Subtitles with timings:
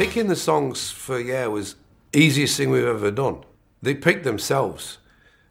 [0.00, 1.74] Picking the songs for Yeah was
[2.14, 3.44] easiest thing we've ever done.
[3.82, 4.96] They picked themselves.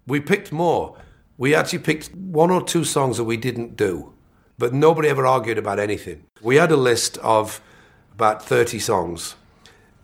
[0.08, 0.98] We picked more.
[1.38, 4.12] We actually picked one or two songs that we didn't do,
[4.58, 6.25] but nobody ever argued about anything.
[6.42, 7.62] We had a list of
[8.12, 9.36] about 30 songs,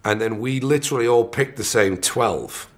[0.04, 2.70] and then we literally all picked the same 12.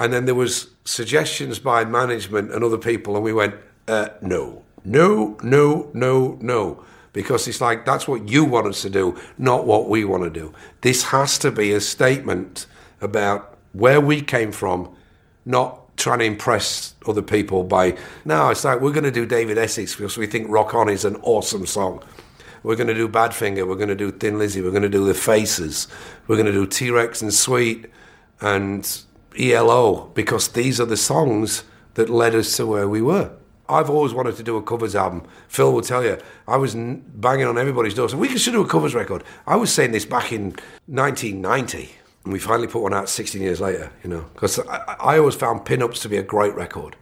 [0.00, 3.54] And then there was suggestions by management and other people, and we went,
[3.86, 6.84] uh, no, no, no, no, no.
[7.18, 10.30] Because it's like, that's what you want us to do, not what we want to
[10.30, 10.54] do.
[10.82, 12.68] This has to be a statement
[13.00, 14.94] about where we came from,
[15.44, 19.58] not trying to impress other people by, no, it's like, we're going to do David
[19.58, 22.04] Essex because we think Rock On is an awesome song.
[22.62, 25.04] We're going to do Badfinger, we're going to do Thin Lizzy, we're going to do
[25.04, 25.88] The Faces,
[26.28, 27.86] we're going to do T Rex and Sweet
[28.40, 29.02] and
[29.36, 33.32] ELO because these are the songs that led us to where we were.
[33.68, 35.24] I've always wanted to do a covers album.
[35.48, 38.08] Phil will tell you, I was banging on everybody's door.
[38.08, 39.24] So we should do a covers record.
[39.46, 40.54] I was saying this back in
[40.86, 41.90] 1990,
[42.24, 45.34] and we finally put one out 16 years later, you know, because I, I always
[45.34, 46.96] found Pin-Ups to be a great record.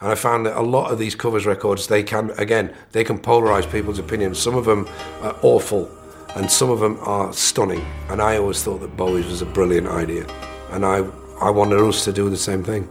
[0.00, 3.18] And I found that a lot of these covers records, they can, again, they can
[3.18, 4.38] polarize people's opinions.
[4.38, 4.88] Some of them
[5.22, 5.90] are awful,
[6.34, 7.84] and some of them are stunning.
[8.08, 10.26] And I always thought that Bowie's was a brilliant idea.
[10.70, 11.04] And I,
[11.40, 12.88] I wanted us to do the same thing.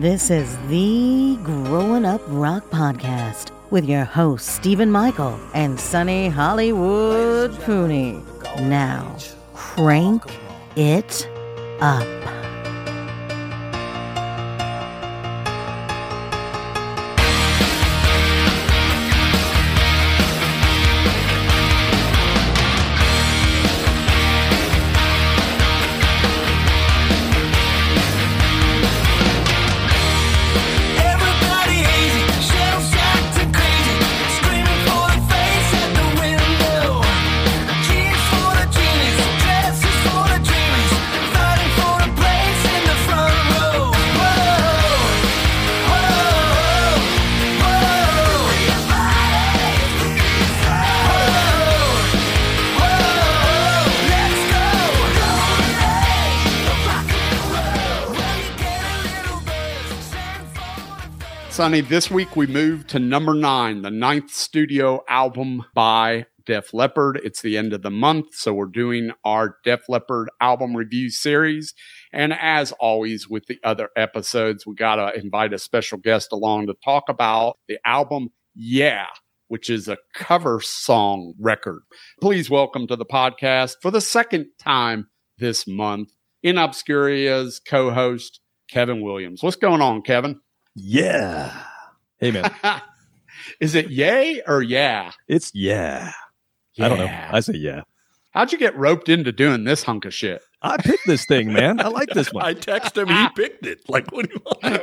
[0.00, 7.52] This is the Growing Up Rock Podcast with your hosts, Steven Michael and Sonny Hollywood
[7.60, 8.20] Pooney.
[8.58, 9.16] Now,
[9.54, 10.24] crank
[10.74, 11.28] it
[11.80, 12.53] up.
[61.64, 67.18] Sonny, this week we move to number nine, the ninth studio album by Def Leppard.
[67.24, 71.72] It's the end of the month, so we're doing our Def Leppard album review series.
[72.12, 76.66] And as always with the other episodes, we got to invite a special guest along
[76.66, 79.06] to talk about the album Yeah,
[79.48, 81.80] which is a cover song record.
[82.20, 85.08] Please welcome to the podcast for the second time
[85.38, 86.10] this month,
[86.42, 89.42] In Obscuria's co host, Kevin Williams.
[89.42, 90.40] What's going on, Kevin?
[90.74, 91.52] Yeah.
[92.18, 92.50] Hey man,
[93.60, 95.12] Is it yay or yeah?
[95.28, 96.12] it's yeah.
[96.80, 97.10] I don't know.
[97.30, 97.82] I say yeah.
[98.32, 100.42] How'd you get roped into doing this hunk of shit?
[100.62, 101.80] I picked this thing, man.
[101.80, 102.44] I like this one.
[102.44, 103.08] I texted him.
[103.08, 103.88] He picked it.
[103.88, 104.82] Like, what do you want?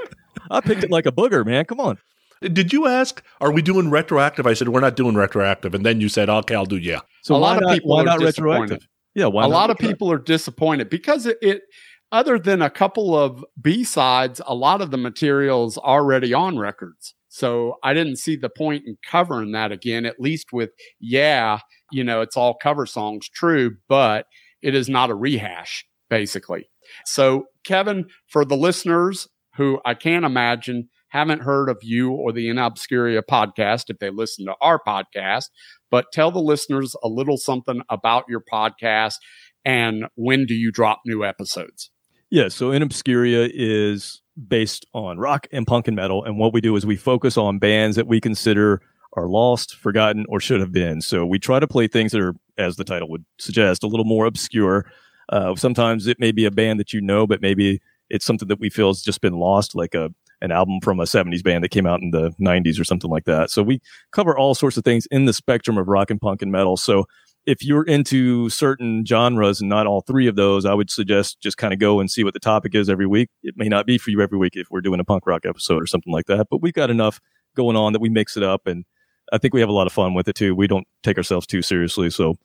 [0.50, 1.66] I picked it like a booger, man.
[1.66, 1.98] Come on.
[2.42, 3.22] Did you ask?
[3.42, 4.48] Are we doing retroactive?
[4.48, 7.36] I said we're not doing retroactive, and then you said, "Okay, I'll do yeah." So
[7.36, 8.62] A why lot of not, people why are not disappointed.
[8.62, 8.88] retroactive?
[9.14, 11.62] Yeah, why a not lot of people are disappointed because it, it
[12.12, 16.58] other than a couple of B sides, a lot of the material's are already on
[16.58, 17.16] records.
[17.30, 21.60] So I didn't see the point in covering that again, at least with, yeah,
[21.92, 24.26] you know, it's all cover songs, true, but
[24.62, 26.70] it is not a rehash, basically.
[27.06, 32.50] So, Kevin, for the listeners who I can't imagine haven't heard of you or the
[32.50, 35.46] In Obscuria podcast if they listen to our podcast,
[35.90, 39.16] but tell the listeners a little something about your podcast
[39.64, 41.92] and when do you drop new episodes?
[42.32, 46.24] Yeah, so In Obscuria is based on rock and punk and metal.
[46.24, 48.82] And what we do is we focus on bands that we consider
[49.18, 51.02] are lost, forgotten, or should have been.
[51.02, 54.06] So we try to play things that are, as the title would suggest, a little
[54.06, 54.90] more obscure.
[55.28, 58.62] Uh, sometimes it may be a band that you know, but maybe it's something that
[58.62, 60.10] we feel has just been lost, like a
[60.42, 63.26] an album from a 70s band that came out in the 90s or something like
[63.26, 63.52] that.
[63.52, 63.80] So we
[64.12, 66.78] cover all sorts of things in the spectrum of rock and punk and metal.
[66.78, 67.06] So
[67.46, 71.58] if you're into certain genres and not all three of those, I would suggest just
[71.58, 73.30] kind of go and see what the topic is every week.
[73.42, 75.82] It may not be for you every week if we're doing a punk rock episode
[75.82, 77.20] or something like that, but we've got enough
[77.56, 78.68] going on that we mix it up.
[78.68, 78.86] And
[79.34, 80.56] I think we have a lot of fun with it too.
[80.56, 82.10] We don't take ourselves too seriously.
[82.10, 82.36] So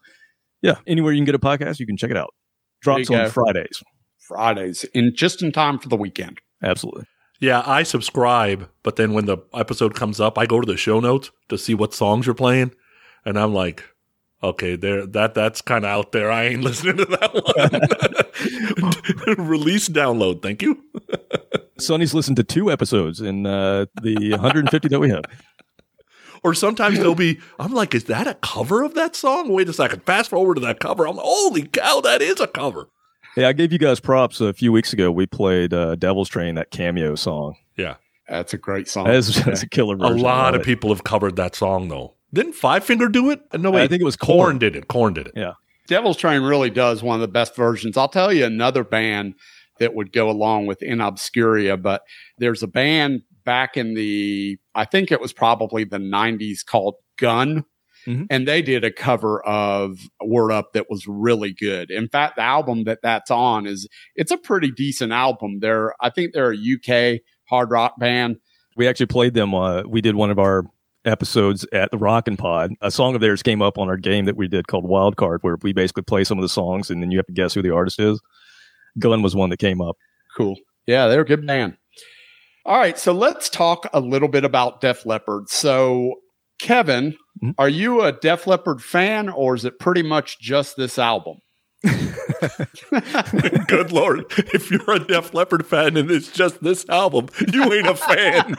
[0.62, 2.32] yeah, anywhere you can get a podcast, you can check it out.
[2.80, 3.30] Drops on go.
[3.30, 3.82] Fridays.
[4.18, 6.40] Fridays in just in time for the weekend.
[6.62, 7.04] Absolutely.
[7.38, 11.00] Yeah, I subscribe, but then when the episode comes up, I go to the show
[11.00, 12.72] notes to see what songs you're playing,
[13.26, 13.84] and I'm like,
[14.50, 16.30] okay, there that that's kind of out there.
[16.30, 17.34] I ain't listening to that
[19.36, 19.48] one.
[19.48, 20.82] Release download, thank you.
[21.78, 25.24] Sonny's listened to two episodes in uh, the 150 that we have.
[26.42, 29.48] Or sometimes they'll be, I'm like, is that a cover of that song?
[29.48, 30.04] Wait a second.
[30.04, 31.06] Fast forward to that cover.
[31.06, 32.88] I'm like, holy cow, that is a cover.
[33.34, 35.10] Hey, I gave you guys props a few weeks ago.
[35.10, 37.56] We played uh, Devil's Train, that cameo song.
[37.76, 37.96] Yeah.
[38.28, 39.04] That's a great song.
[39.04, 40.64] That's, that's a killer A lot I of it.
[40.64, 42.14] people have covered that song, though.
[42.36, 43.40] Didn't Five Finger do it?
[43.54, 43.82] No, wait.
[43.82, 44.58] I think it was Corn Korn.
[44.58, 44.88] did it.
[44.88, 45.32] Korn did it.
[45.36, 45.52] Yeah.
[45.88, 47.96] Devil's Train really does one of the best versions.
[47.96, 49.34] I'll tell you another band
[49.78, 52.02] that would go along with In Obscuria, but
[52.38, 57.64] there's a band back in the, I think it was probably the 90s called Gun.
[58.06, 58.26] Mhm.
[58.30, 61.90] And they did a cover of Word Up that was really good.
[61.90, 65.58] In fact, the album that that's on is, it's a pretty decent album.
[65.60, 68.36] They're, I think they're a UK hard rock band.
[68.76, 69.54] We actually played them.
[69.54, 70.64] Uh, we did one of our
[71.06, 72.72] episodes at the Rockin' Pod.
[72.80, 75.38] A song of theirs came up on our game that we did called Wild Card,
[75.42, 77.62] where we basically play some of the songs and then you have to guess who
[77.62, 78.20] the artist is.
[78.98, 79.96] Gun was one that came up.
[80.36, 80.56] Cool.
[80.86, 81.76] Yeah, they're a good band.
[82.64, 85.48] All right, so let's talk a little bit about Def Leppard.
[85.48, 86.14] So,
[86.58, 87.54] Kevin, Mhm.
[87.58, 91.36] are you a Def Leppard fan, or is it pretty much just this album?
[93.68, 94.24] Good Lord.
[94.52, 98.56] If you're a Def Leppard fan and it's just this album, you ain't a fan.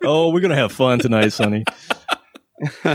[0.04, 1.64] oh, we're gonna have fun tonight, Sonny.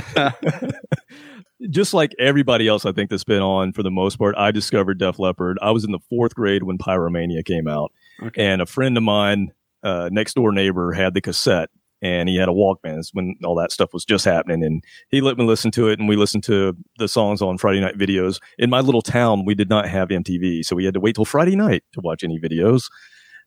[1.72, 4.36] Just like everybody else, I think that's been on for the most part.
[4.38, 5.58] I discovered Def Leppard.
[5.60, 7.92] I was in the fourth grade when Pyromania came out,
[8.22, 8.46] Okay.
[8.46, 9.52] and a friend of mine,
[9.82, 11.70] uh, next door neighbor, had the cassette,
[12.02, 15.38] and he had a Walkman when all that stuff was just happening, and he let
[15.38, 18.40] me listen to it, and we listened to the songs on Friday night videos.
[18.58, 21.26] In my little town, we did not have MTV, so we had to wait till
[21.26, 22.90] Friday night to watch any videos.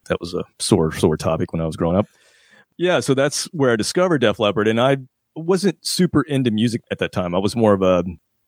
[0.08, 2.06] That was a sore, sore topic when I was growing up.
[2.78, 4.98] Yeah, so that's where I discovered Def Leppard, and I
[5.36, 7.34] wasn't super into music at that time.
[7.34, 8.04] I was more of a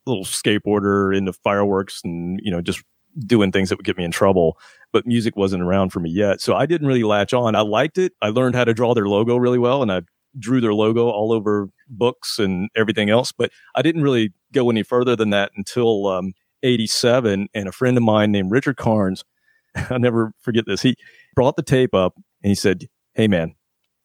[0.06, 2.82] little skateboarder into fireworks and you know just
[3.18, 4.58] doing things that would get me in trouble.
[4.92, 7.54] But music wasn't around for me yet, so I didn't really latch on.
[7.54, 8.12] I liked it.
[8.20, 10.02] I learned how to draw their logo really well, and I
[10.38, 13.32] drew their logo all over books and everything else.
[13.32, 16.32] But I didn't really go any further than that until um,
[16.62, 17.48] '87.
[17.54, 19.24] And a friend of mine named Richard Carnes,
[19.90, 20.82] I'll never forget this.
[20.82, 20.96] He
[21.34, 23.54] brought the tape up and he said, "Hey man,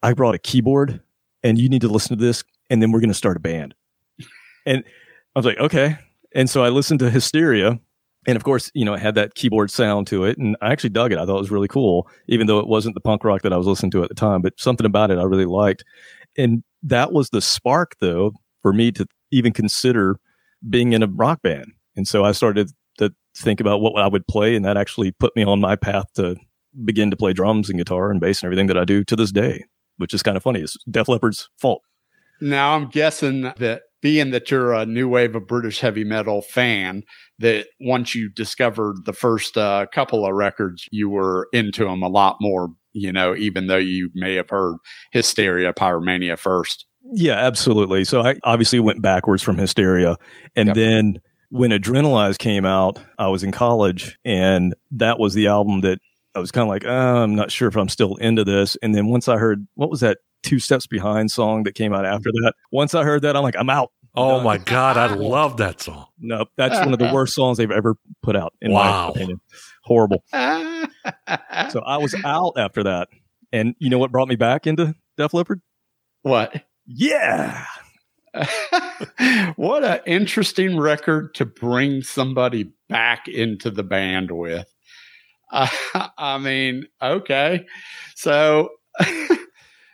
[0.02, 1.02] I brought a keyboard,
[1.42, 3.74] and you need to listen to this, and then we're going to start a band."
[4.66, 4.84] And
[5.34, 5.98] I was like, "Okay."
[6.34, 7.80] And so I listened to Hysteria,
[8.26, 10.90] and of course, you know, it had that keyboard sound to it, and I actually
[10.90, 11.18] dug it.
[11.18, 13.56] I thought it was really cool, even though it wasn't the punk rock that I
[13.56, 14.42] was listening to at the time.
[14.42, 15.84] But something about it I really liked,
[16.36, 18.32] and that was the spark, though,
[18.62, 20.18] for me to even consider
[20.68, 21.72] being in a rock band.
[21.96, 25.34] And so I started to think about what I would play, and that actually put
[25.36, 26.36] me on my path to
[26.84, 29.32] begin to play drums and guitar and bass and everything that I do to this
[29.32, 29.64] day,
[29.96, 30.60] which is kind of funny.
[30.60, 31.82] It's Def Leppard's fault.
[32.40, 37.02] Now, I'm guessing that being that you're a new wave of British heavy metal fan,
[37.38, 42.08] that once you discovered the first uh, couple of records, you were into them a
[42.08, 44.76] lot more, you know, even though you may have heard
[45.12, 46.86] Hysteria, Pyromania first.
[47.12, 48.04] Yeah, absolutely.
[48.04, 50.16] So I obviously went backwards from Hysteria.
[50.54, 50.76] And Yep.
[50.76, 56.00] then when Adrenalize came out, I was in college and that was the album that
[56.34, 56.88] I was kind of like, uh,
[57.22, 58.76] I'm not sure if I'm still into this.
[58.82, 62.04] And then once I heard, what was that Two Steps Behind song that came out
[62.04, 62.54] after that?
[62.70, 63.92] Once I heard that, I'm like, I'm out.
[64.14, 64.96] Oh my God.
[64.96, 66.06] I love that song.
[66.18, 69.06] No, that's one of the worst songs they've ever put out, in Wow.
[69.06, 69.40] my opinion.
[69.84, 70.24] Horrible.
[71.70, 73.08] So I was out after that.
[73.52, 75.60] And you know what brought me back into Def Leppard?
[76.22, 76.64] what?
[76.86, 77.64] Yeah.
[79.56, 84.66] what an interesting record to bring somebody back into the band with.
[85.50, 85.68] Uh,
[86.18, 87.66] I mean, okay.
[88.14, 88.70] So,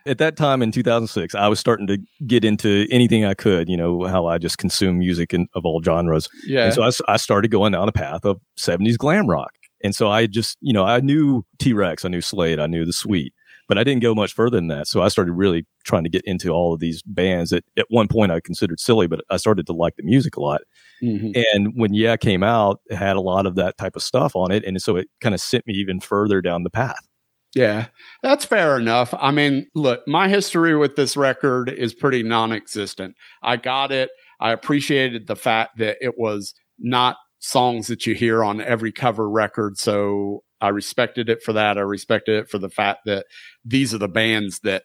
[0.06, 3.76] at that time in 2006, I was starting to get into anything I could, you
[3.76, 6.28] know, how I just consume music in, of all genres.
[6.46, 6.66] yeah.
[6.66, 9.52] And so I started going down a path of 70s glam rock.
[9.82, 12.84] And so I just, you know, I knew T Rex, I knew Slade, I knew
[12.86, 13.34] The Sweet,
[13.68, 14.86] but I didn't go much further than that.
[14.88, 18.08] So I started really trying to get into all of these bands that at one
[18.08, 20.62] point I considered silly, but I started to like the music a lot.
[21.02, 21.36] Mhm.
[21.52, 24.50] And when Yeah came out, it had a lot of that type of stuff on
[24.50, 24.64] it.
[24.64, 27.06] And so it kind of sent me even further down the path.
[27.54, 27.86] Yeah,
[28.22, 29.14] that's fair enough.
[29.16, 33.14] I mean, look, my history with this record is pretty non existent.
[33.42, 34.10] I got it.
[34.40, 39.28] I appreciated the fact that it was not songs that you hear on every cover
[39.30, 39.78] record.
[39.78, 41.78] So I respected it for that.
[41.78, 43.26] I respected it for the fact that
[43.64, 44.84] these are the bands that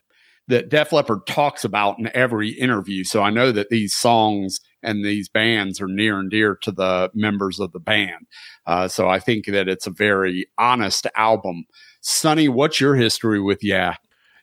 [0.50, 3.04] that Def Leppard talks about in every interview.
[3.04, 7.12] So I know that these songs and these bands are near and dear to the
[7.14, 8.26] members of the band.
[8.66, 11.66] Uh, so I think that it's a very honest album.
[12.02, 13.96] Sonny, what's your history with Yeah?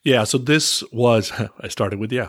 [0.05, 2.29] Yeah, so this was I started with yeah.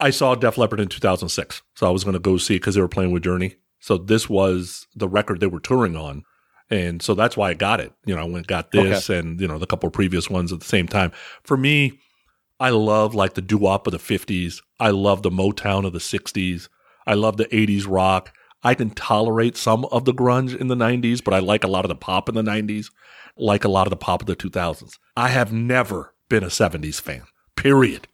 [0.00, 2.74] I saw Def Leppard in 2006, so I was going to go see it because
[2.74, 3.54] they were playing with Journey.
[3.78, 6.24] So this was the record they were touring on,
[6.70, 7.92] and so that's why I got it.
[8.04, 10.58] You know, I went got this and you know the couple of previous ones at
[10.58, 11.12] the same time.
[11.44, 12.00] For me,
[12.62, 14.62] I love like the doo wop of the 50s.
[14.78, 16.68] I love the Motown of the 60s.
[17.04, 18.32] I love the 80s rock.
[18.62, 21.84] I can tolerate some of the grunge in the 90s, but I like a lot
[21.84, 22.86] of the pop in the 90s,
[23.36, 24.92] like a lot of the pop of the 2000s.
[25.16, 27.24] I have never been a 70s fan,
[27.56, 28.06] period.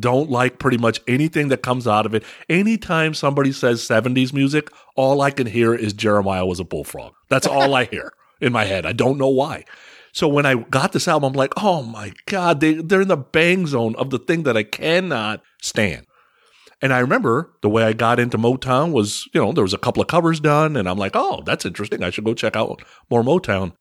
[0.00, 2.24] Don't like pretty much anything that comes out of it.
[2.48, 7.12] Anytime somebody says 70s music, all I can hear is Jeremiah was a bullfrog.
[7.28, 8.86] That's all I hear in my head.
[8.86, 9.64] I don't know why.
[10.14, 13.16] So when I got this album, I'm like, oh my God, they, they're in the
[13.16, 16.06] bang zone of the thing that I cannot stand.
[16.80, 19.78] And I remember the way I got into Motown was, you know, there was a
[19.78, 22.02] couple of covers done, and I'm like, oh, that's interesting.
[22.02, 23.72] I should go check out more Motown.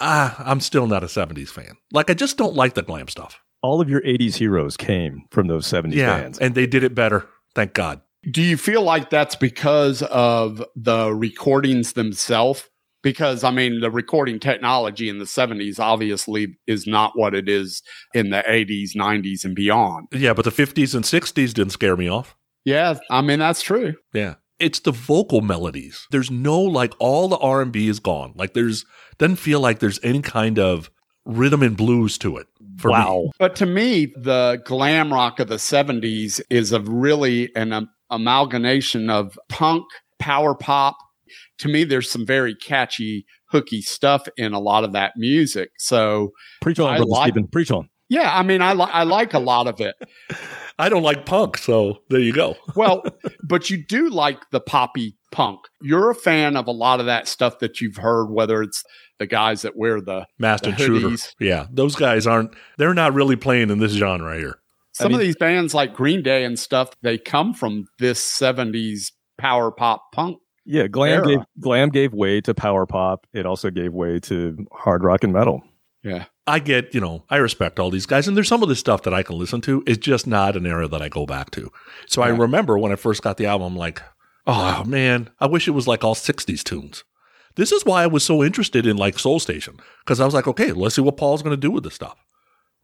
[0.00, 1.74] Ah, I'm still not a 70s fan.
[1.92, 3.40] Like, I just don't like the glam stuff.
[3.62, 6.20] All of your 80s heroes came from those 70s Yeah.
[6.20, 6.38] bands.
[6.38, 7.28] And they did it better.
[7.54, 8.00] Thank God.
[8.30, 12.68] Do you feel like that's because of the recordings themselves?
[13.02, 17.82] Because I mean, the recording technology in the 70s obviously is not what it is
[18.14, 20.08] in the 80s, 90s, and beyond.
[20.12, 22.36] Yeah, but the 50s and 60s didn't scare me off.
[22.64, 23.94] Yeah, I mean, that's true.
[24.12, 24.34] Yeah.
[24.58, 26.06] It's the vocal melodies.
[26.12, 28.32] There's no like all the R&B is gone.
[28.36, 28.84] Like there's
[29.18, 30.90] doesn't feel like there's any kind of
[31.24, 32.46] rhythm and blues to it.
[32.78, 32.92] For me.
[32.92, 33.30] wow.
[33.38, 39.10] But to me, the glam rock of the 70s is a really an um, amalgamation
[39.10, 39.84] of punk,
[40.18, 40.96] power pop.
[41.58, 45.70] To me, there's some very catchy, hooky stuff in a lot of that music.
[45.78, 46.30] So,
[46.60, 47.48] Preach on, I brother like- Steven.
[47.48, 47.88] Preach on.
[48.08, 49.94] yeah, I mean, I, li- I like a lot of it.
[50.78, 52.56] I don't like punk, so there you go.
[52.76, 53.02] Well,
[53.46, 55.60] but you do like the poppy punk.
[55.82, 58.82] You're a fan of a lot of that stuff that you've heard, whether it's
[59.18, 61.06] the guys that wear the Master The Shooter.
[61.08, 61.32] hoodies.
[61.38, 64.56] Yeah, those guys aren't they're not really playing in this genre here.
[64.94, 69.12] some mean- of these bands like Green Day and stuff, they come from this 70s
[69.38, 70.38] power pop punk.
[70.64, 71.26] Yeah, glam Era.
[71.26, 73.26] gave glam gave way to power pop.
[73.32, 75.62] It also gave way to hard rock and metal.
[76.02, 76.26] Yeah.
[76.46, 79.02] I get, you know, I respect all these guys, and there's some of this stuff
[79.02, 79.84] that I can listen to.
[79.86, 81.70] It's just not an era that I go back to.
[82.08, 84.02] So I remember when I first got the album, I'm like,
[84.46, 87.04] oh man, I wish it was like all 60s tunes.
[87.54, 90.48] This is why I was so interested in like Soul Station, because I was like,
[90.48, 92.16] okay, let's see what Paul's going to do with this stuff.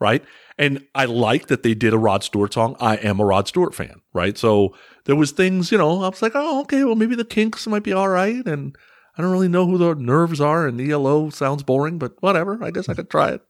[0.00, 0.24] Right.
[0.56, 2.76] And I like that they did a Rod Stewart song.
[2.78, 4.00] I am a Rod Stewart fan.
[4.12, 4.38] Right.
[4.38, 4.76] So
[5.08, 7.82] there was things, you know, I was like, oh, okay, well, maybe the kinks might
[7.82, 8.46] be all right.
[8.46, 8.76] And
[9.16, 12.62] I don't really know who the nerves are, and ELO sounds boring, but whatever.
[12.62, 13.40] I guess I could try it.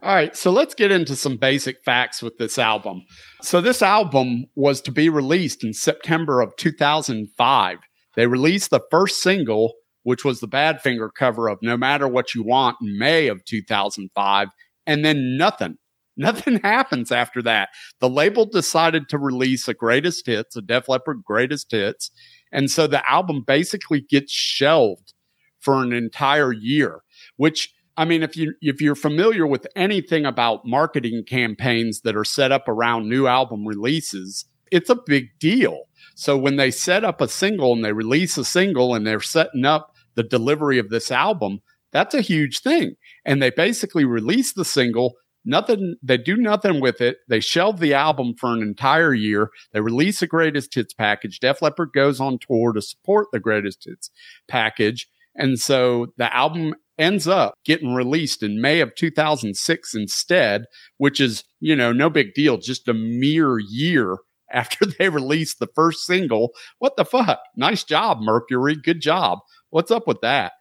[0.00, 3.02] All right, so let's get into some basic facts with this album.
[3.42, 7.78] So, this album was to be released in September of 2005.
[8.14, 12.44] They released the first single, which was the Badfinger cover of No Matter What You
[12.44, 14.48] Want in May of 2005,
[14.86, 15.78] and then nothing.
[16.16, 17.70] Nothing happens after that.
[18.00, 22.10] The label decided to release a greatest hits, a Def Leppard greatest hits.
[22.50, 25.14] And so the album basically gets shelved
[25.60, 27.02] for an entire year,
[27.36, 32.24] which I mean, if you if you're familiar with anything about marketing campaigns that are
[32.24, 35.82] set up around new album releases, it's a big deal.
[36.14, 39.64] So when they set up a single and they release a single and they're setting
[39.64, 41.60] up the delivery of this album,
[41.92, 42.96] that's a huge thing.
[43.24, 47.18] And they basically release the single, nothing they do nothing with it.
[47.28, 49.50] They shelve the album for an entire year.
[49.72, 51.40] They release a greatest hits package.
[51.40, 54.10] Def Leppard goes on tour to support the greatest hits
[54.48, 55.08] package.
[55.34, 60.64] And so the album ends up getting released in May of 2006 instead,
[60.98, 64.18] which is, you know, no big deal, just a mere year
[64.52, 66.52] after they released the first single.
[66.78, 67.40] What the fuck?
[67.56, 68.76] Nice job, Mercury.
[68.76, 69.38] Good job.
[69.70, 70.52] What's up with that?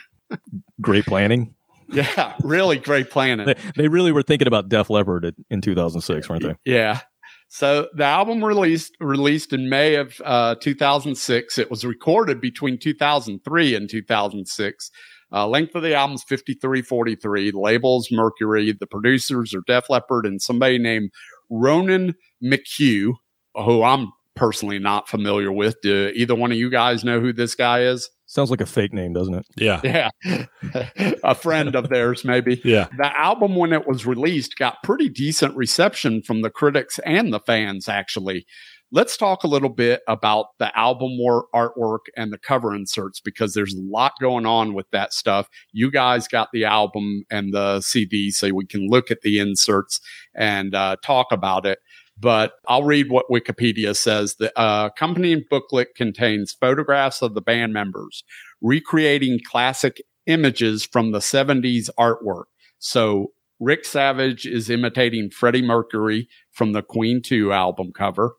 [0.80, 1.54] Great planning.
[1.94, 3.46] Yeah, really great planning.
[3.46, 6.54] They, they really were thinking about Def Leppard in 2006, weren't they?
[6.64, 7.00] Yeah.
[7.48, 11.58] So the album released released in May of uh, 2006.
[11.58, 14.90] It was recorded between 2003 and 2006.
[15.32, 17.52] Uh, length of the album is 53:43.
[17.52, 18.72] The label's Mercury.
[18.72, 21.10] The producers are Def Leppard and somebody named
[21.50, 23.14] Ronan McHugh,
[23.54, 25.76] who I'm personally not familiar with.
[25.82, 28.08] Do either one of you guys know who this guy is?
[28.30, 29.46] Sounds like a fake name, doesn't it?
[29.56, 29.80] Yeah.
[29.90, 30.10] Yeah,
[31.24, 32.60] a friend of theirs, maybe.
[32.64, 32.86] Yeah.
[32.96, 37.40] The album, when it was released, got pretty decent reception from the critics and the
[37.40, 38.46] fans, actually.
[38.92, 43.54] Let's talk a little bit about the album war artwork and the cover inserts because
[43.54, 45.48] there's a lot going on with that stuff.
[45.72, 50.00] You guys got the album and the CD, so we can look at the inserts
[50.36, 51.80] and uh, talk about it.
[52.20, 54.36] But I'll read what Wikipedia says.
[54.36, 58.24] The uh, accompanying booklet contains photographs of the band members
[58.60, 62.44] recreating classic images from the 70s artwork.
[62.78, 68.34] So Rick Savage is imitating Freddie Mercury from the Queen 2 album cover.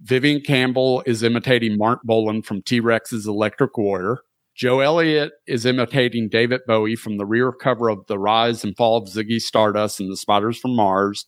[0.00, 4.18] Vivian Campbell is imitating Marc Bolan from T Rex's Electric Warrior.
[4.54, 8.96] Joe Elliott is imitating David Bowie from the rear cover of The Rise and Fall
[8.96, 11.24] of Ziggy Stardust and the Spiders from Mars.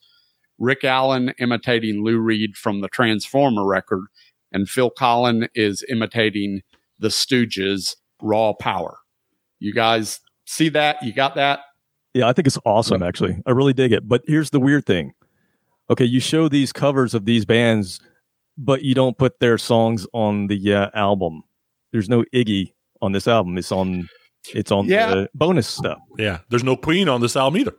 [0.58, 4.04] Rick Allen imitating Lou Reed from the Transformer record,
[4.52, 6.62] and Phil Collen is imitating
[6.98, 8.96] the Stooges' Raw Power.
[9.58, 11.02] You guys see that?
[11.02, 11.60] You got that?
[12.12, 13.36] Yeah, I think it's awesome, actually.
[13.46, 14.06] I really dig it.
[14.06, 15.12] But here's the weird thing.
[15.90, 18.00] Okay, you show these covers of these bands,
[18.56, 21.42] but you don't put their songs on the uh, album.
[21.92, 23.58] There's no Iggy on this album.
[23.58, 24.08] It's on
[24.54, 25.08] it's on Yeah.
[25.14, 25.98] the bonus stuff.
[26.18, 26.38] Yeah.
[26.50, 27.74] There's no Queen on this album either.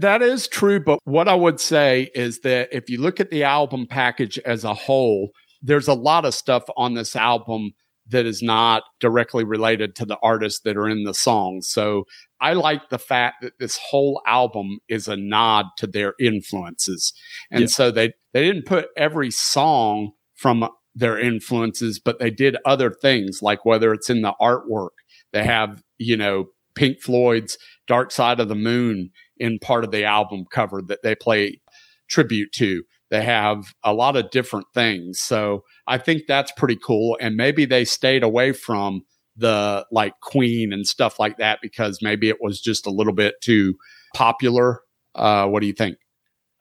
[0.00, 3.44] That is true, but what I would say is that if you look at the
[3.44, 5.30] album package as a whole,
[5.62, 7.72] there's a lot of stuff on this album
[8.08, 11.68] that is not directly related to the artists that are in the songs.
[11.68, 12.04] So
[12.40, 17.12] I like the fact that this whole album is a nod to their influences.
[17.50, 17.66] And Yeah.
[17.66, 23.42] so they, they didn't put every song from their influences, but they did other things
[23.42, 24.90] like whether it's in the artwork,
[25.32, 30.04] they have, you know, Pink Floyd's Dark Side of the Moon in part of the
[30.04, 31.60] album cover that they play
[32.08, 32.82] tribute to.
[33.10, 35.20] They have a lot of different things.
[35.20, 37.16] So I think that's pretty cool.
[37.20, 39.02] And maybe they stayed away from
[39.36, 43.34] the like Queen and stuff like that because maybe it was just a little bit
[43.42, 43.74] too
[44.14, 44.80] popular.
[45.14, 45.98] Uh, what do you think?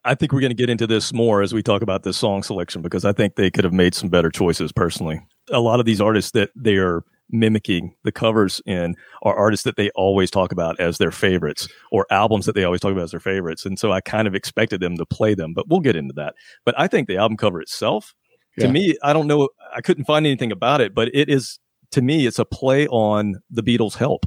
[0.03, 2.43] I think we're going to get into this more as we talk about this song
[2.43, 5.19] selection because I think they could have made some better choices personally.
[5.51, 9.75] A lot of these artists that they are mimicking the covers in are artists that
[9.77, 13.11] they always talk about as their favorites or albums that they always talk about as
[13.11, 13.65] their favorites.
[13.65, 16.35] And so I kind of expected them to play them, but we'll get into that.
[16.65, 18.13] But I think the album cover itself,
[18.57, 18.67] Yeah.
[18.67, 21.59] to me, I don't know, I couldn't find anything about it, but it is,
[21.91, 24.25] to me, it's a play on the Beatles' help.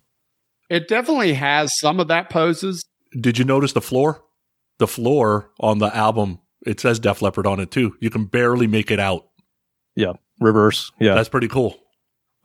[0.68, 2.84] It definitely has some of that poses.
[3.18, 4.22] Did you notice the floor?
[4.78, 7.96] The floor on the album, it says Def Leppard on it too.
[8.00, 9.28] You can barely make it out.
[9.96, 10.12] Yeah.
[10.40, 10.92] Reverse.
[11.00, 11.76] Yeah, That's pretty cool.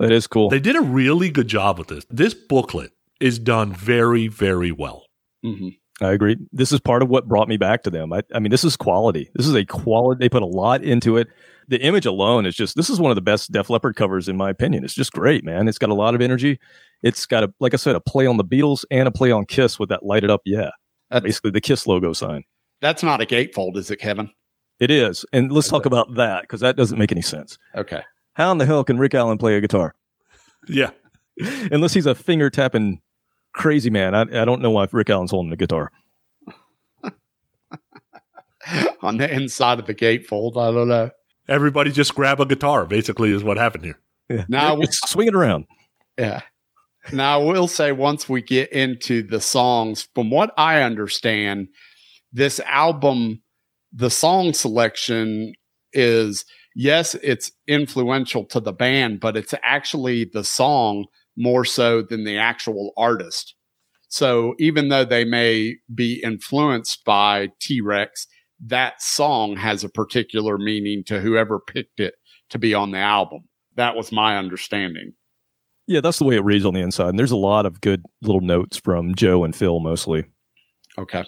[0.04, 0.50] That is cool.
[0.50, 2.06] They did a really good job with this.
[2.10, 5.06] This booklet is done very, very well.
[5.44, 5.70] hmm
[6.02, 6.36] I agree.
[6.52, 8.12] This is part of what brought me back to them.
[8.12, 9.30] I, I mean, this is quality.
[9.36, 10.20] This is a quality.
[10.20, 11.28] They put a lot into it.
[11.68, 14.36] The image alone is just, this is one of the best Def Leppard covers, in
[14.36, 14.84] my opinion.
[14.84, 15.68] It's just great, man.
[15.68, 16.60] It's got a lot of energy.
[17.04, 19.46] It's got a, like I said, a play on the Beatles and a play on
[19.46, 20.72] Kiss with that lighted up, yeah.
[21.12, 22.44] That's- Basically, the Kiss logo sign.
[22.82, 24.32] That's not a gatefold, is it, Kevin?
[24.80, 25.26] It is.
[25.32, 27.58] And let's talk about that because that doesn't make any sense.
[27.76, 28.02] Okay.
[28.34, 29.94] How in the hell can Rick Allen play a guitar?
[30.68, 30.92] Yeah.
[31.72, 33.02] Unless he's a finger tapping
[33.54, 34.16] crazy man.
[34.16, 35.92] I, I don't know why Rick Allen's holding a guitar.
[39.02, 41.10] On the inside of the gatefold, I don't know.
[41.50, 44.00] Everybody just grab a guitar, basically, is what happened here.
[44.30, 44.46] Yeah.
[44.48, 45.66] Now- Just swing it around.
[46.18, 46.42] Yeah.
[47.12, 51.68] Now, I will say once we get into the songs, from what I understand,
[52.32, 53.42] this album,
[53.92, 55.54] the song selection
[55.92, 61.06] is, yes, it's influential to the band, but it's actually the song
[61.36, 63.56] more so than the actual artist.
[64.10, 68.28] So even though they may be influenced by T Rex,
[68.66, 72.16] that song has a particular meaning to whoever picked it
[72.50, 73.50] to be on the album.
[73.76, 75.14] That was my understanding.
[75.88, 77.10] Yeah, that's the way it reads on the inside.
[77.10, 80.26] And there's a lot of good little notes from Joe and Phil mostly.
[80.98, 81.26] Okay.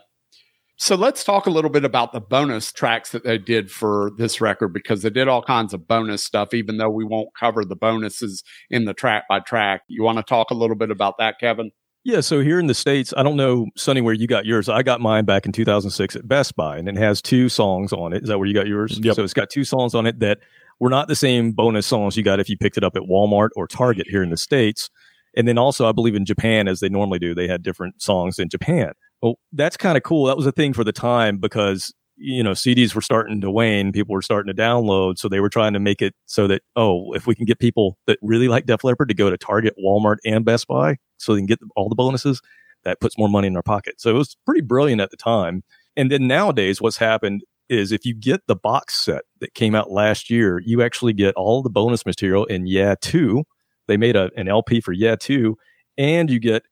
[0.78, 4.42] So let's talk a little bit about the bonus tracks that they did for this
[4.42, 7.78] record because they did all kinds of bonus stuff, even though we won't cover the
[7.78, 9.84] bonuses in the track by track.
[9.88, 11.72] You want to talk a little bit about that, Kevin?
[12.04, 14.70] Yeah, so here in the States, I don't know, Sonny, where you got yours.
[14.70, 18.14] I got mine back in 2006 at Best Buy, and it has two songs on
[18.14, 18.24] it.
[18.24, 19.00] Is that where you got yours?
[19.00, 19.16] Yep.
[19.16, 20.40] So it's got two songs on it that
[20.80, 23.50] were not the same bonus songs you got if you picked it up at Walmart
[23.56, 24.90] or Target here in the States.
[25.36, 28.40] And then also, I believe in Japan, as they normally do, they had different songs
[28.40, 28.92] in Japan.
[29.22, 30.26] Well, that's kind of cool.
[30.26, 33.92] That was a thing for the time because, you know, CDs were starting to wane.
[33.92, 35.18] People were starting to download.
[35.18, 37.98] So they were trying to make it so that, oh, if we can get people
[38.08, 41.40] that really like Def Leppard to go to Target, Walmart, and Best Buy so they
[41.40, 42.42] can get all the bonuses,
[42.84, 44.00] that puts more money in their pocket.
[44.00, 45.64] So it was pretty brilliant at the time.
[45.98, 49.90] And then nowadays, what's happened is if you get the box set that came out
[49.90, 53.44] last year, you actually get all the bonus material in Yeah 2.
[53.88, 55.58] They made a, an LP for Yeah 2,
[55.98, 56.64] and you get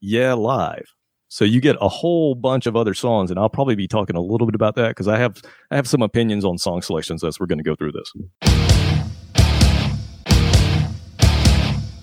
[0.00, 0.92] Yeah Live.
[1.32, 4.20] So you get a whole bunch of other songs, and I'll probably be talking a
[4.20, 5.40] little bit about that because I have
[5.70, 8.12] I have some opinions on song selections as we're going to go through this.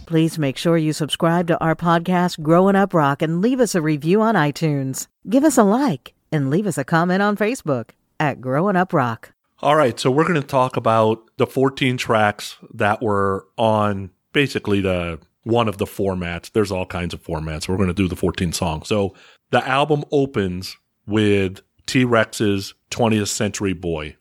[0.08, 3.84] Please make sure you subscribe to our podcast, Growing Up Rock, and leave us a
[3.84, 5.06] review on iTunes.
[5.30, 9.34] Give us a like and leave us a comment on Facebook at Growing Up Rock.
[9.60, 14.82] All right, so we're going to talk about the 14 tracks that were on basically
[14.82, 16.52] the one of the formats.
[16.52, 17.67] There's all kinds of formats.
[17.67, 18.88] We're going to do the 14 songs.
[18.88, 19.15] So
[19.52, 24.15] the album opens with T Rex's 20th Century Boy.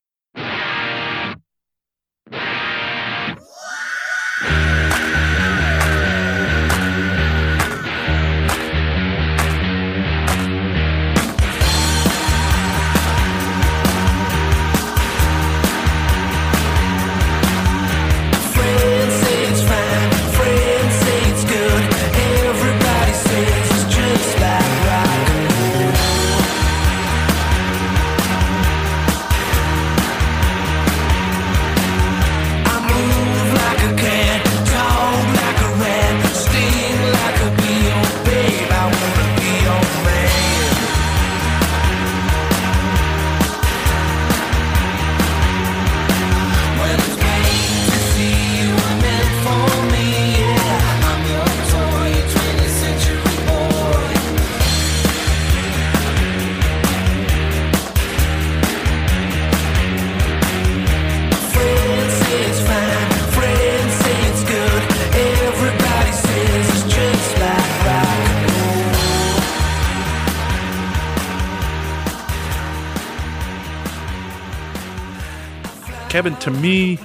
[76.28, 76.98] Kevin, to me,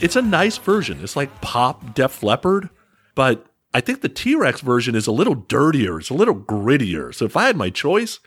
[0.00, 0.98] it's a nice version.
[1.02, 2.70] It's like pop Def Leppard,
[3.14, 5.98] but I think the T Rex version is a little dirtier.
[5.98, 7.14] It's a little grittier.
[7.14, 8.20] So if I had my choice,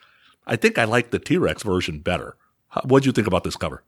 [0.46, 2.38] I think I like the T Rex version better.
[2.84, 3.84] What do you think about this cover?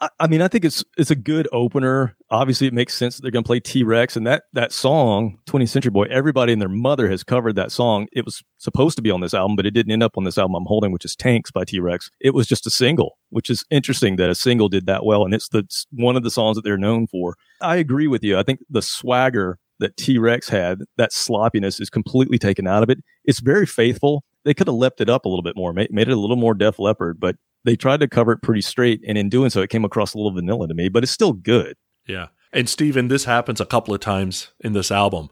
[0.00, 2.16] I, mean, I think it's it's a good opener.
[2.30, 5.38] Obviously, it makes sense that they're going to play T Rex and that that song,
[5.46, 6.04] 20th Century Boy.
[6.10, 8.06] Everybody and their mother has covered that song.
[8.12, 10.36] It was supposed to be on this album, but it didn't end up on this
[10.36, 12.10] album I'm holding, which is Tanx by T Rex.
[12.20, 15.32] It was just a single, which is interesting that a single did that well, and
[15.32, 17.36] it's the it's one of the songs that they're known for.
[17.62, 18.38] I agree with you.
[18.38, 22.90] I think the swagger that T Rex had, that sloppiness, is completely taken out of
[22.90, 22.98] it.
[23.24, 24.24] It's very faithful.
[24.44, 26.36] They could have left it up a little bit more, made, made it a little
[26.36, 29.60] more Def Leppard, but they tried to cover it pretty straight, and in doing so,
[29.60, 30.88] it came across a little vanilla to me.
[30.88, 31.76] But it's still good.
[32.06, 32.28] Yeah.
[32.52, 35.28] And Steven, this happens a couple of times in this album.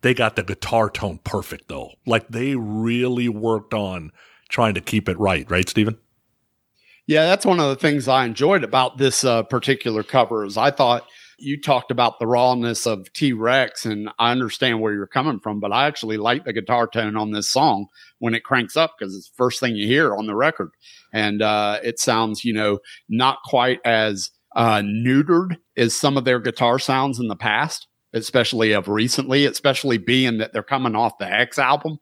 [0.00, 1.92] They got the guitar tone perfect though.
[2.06, 4.10] Like they really worked on
[4.48, 5.98] trying to keep it right, right, Steven?
[7.06, 10.70] Yeah, that's one of the things I enjoyed about this uh, particular cover is I
[10.70, 11.06] thought
[11.42, 15.60] you talked about the rawness of T Rex, and I understand where you're coming from,
[15.60, 17.86] but I actually like the guitar tone on this song
[18.18, 20.70] when it cranks up because it's the first thing you hear on the record,
[21.12, 22.78] and uh, it sounds, you know,
[23.08, 28.72] not quite as uh, neutered as some of their guitar sounds in the past, especially
[28.72, 31.98] of recently, especially being that they're coming off the X album.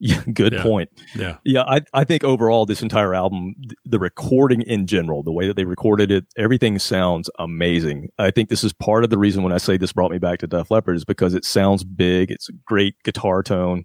[0.00, 0.62] Yeah, good Yeah.
[0.62, 0.90] point.
[1.14, 1.36] Yeah.
[1.44, 5.46] Yeah, I, I think overall this entire album, th- the recording in general, the way
[5.46, 8.08] that they recorded it, everything sounds amazing.
[8.18, 10.40] I think this is part of the reason when I say this brought me back
[10.40, 12.30] to Def Leppard is because it sounds big.
[12.30, 13.84] It's a great guitar tone.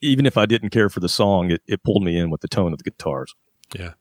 [0.00, 2.48] Even if I didn't care for the song, it, it pulled me in with the
[2.48, 3.34] tone of the guitars.
[3.76, 3.94] Yeah.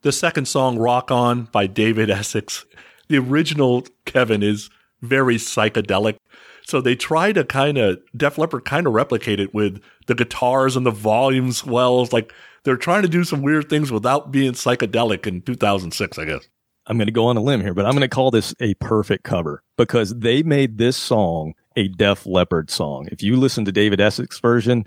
[0.00, 2.64] The second song, Rock On by David Essex,
[3.08, 4.68] the original Kevin is
[5.00, 6.16] very psychedelic.
[6.64, 10.76] So they try to kind of, Def Leppard kind of replicate it with the guitars
[10.76, 12.12] and the volume swells.
[12.12, 12.32] Like
[12.64, 16.48] they're trying to do some weird things without being psychedelic in 2006, I guess.
[16.86, 18.74] I'm going to go on a limb here, but I'm going to call this a
[18.74, 23.08] perfect cover because they made this song a Def Leppard song.
[23.12, 24.84] If you listen to David Essex version,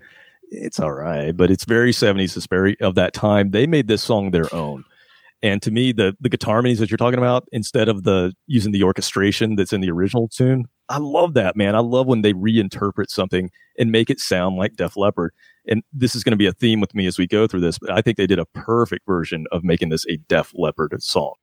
[0.51, 3.51] it's all right, but it's very 70s, it's very of that time.
[3.51, 4.83] They made this song their own.
[5.41, 8.71] And to me, the the guitar harmonies that you're talking about, instead of the using
[8.71, 11.75] the orchestration that's in the original tune, I love that, man.
[11.75, 15.33] I love when they reinterpret something and make it sound like Def Leppard.
[15.67, 17.79] And this is going to be a theme with me as we go through this,
[17.79, 21.33] but I think they did a perfect version of making this a Def Leppard song.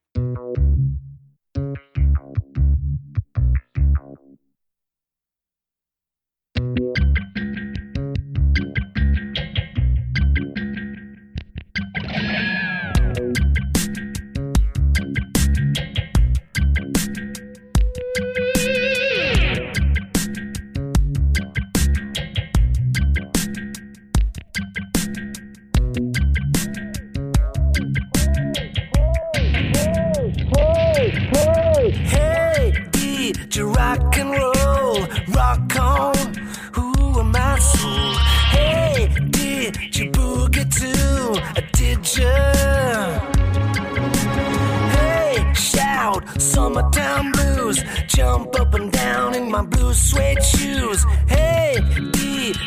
[44.94, 47.84] Hey, shout, summertime blues.
[48.08, 51.04] Jump up and down in my blue suede shoes.
[51.28, 51.76] Hey,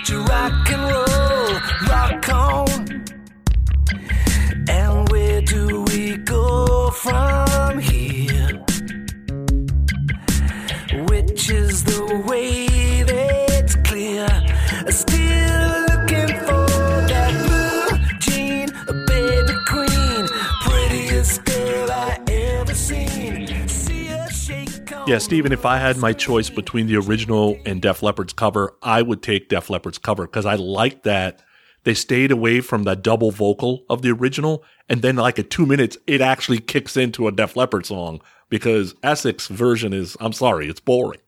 [0.07, 1.59] you rock and roll?
[1.89, 3.03] Rock on.
[4.69, 8.63] And where do we go from here?
[11.09, 12.54] Which is the way
[25.07, 29.03] Yeah, Steven, if I had my choice between the original and Def Leppard's cover, I
[29.03, 31.43] would take Def Leppard's cover because I like that
[31.83, 34.63] they stayed away from the double vocal of the original.
[34.89, 38.95] And then, like, at two minutes, it actually kicks into a Def Leppard song because
[39.03, 41.21] Essex version is, I'm sorry, it's boring.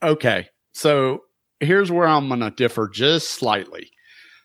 [0.00, 0.48] Okay.
[0.70, 1.24] So
[1.58, 3.90] here's where I'm going to differ just slightly.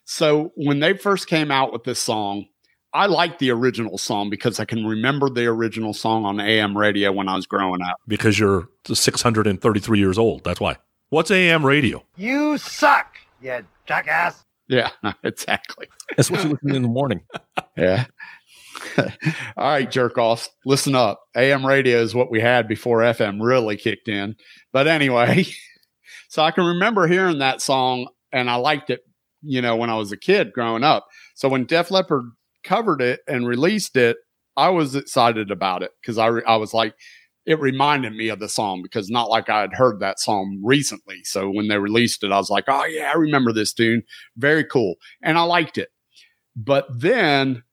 [0.04, 2.48] So when they first came out with this song,
[2.96, 7.12] I like the original song because I can remember the original song on AM radio
[7.12, 7.98] when I was growing up.
[8.08, 10.46] because you're 633 years old.
[10.46, 10.78] That's why.
[11.10, 12.06] What's AM radio?
[12.16, 14.46] You suck, you jackass.
[14.70, 14.92] Yeah,
[15.24, 15.88] exactly.
[16.16, 17.22] That's what you listen to in the morning.
[17.78, 18.06] Yeah.
[18.98, 19.08] All
[19.58, 21.20] right, jerk offs, listen up.
[21.36, 24.38] AM radio is what we had before FM really kicked in.
[24.72, 25.46] But anyway,
[26.30, 29.02] so I can remember hearing that song and I liked it,
[29.42, 31.08] you know, when I was a kid growing up.
[31.36, 32.32] So when Def Leppard
[32.66, 34.18] covered it and released it,
[34.58, 36.96] I was excited about it because I, re- I was like,
[37.46, 41.22] it reminded me of the song because not like I had heard that song recently.
[41.24, 44.04] So when they released it, I was like, oh, yeah, I remember this tune.
[44.36, 44.96] Very cool.
[45.22, 45.90] And I liked it.
[46.56, 47.64] But then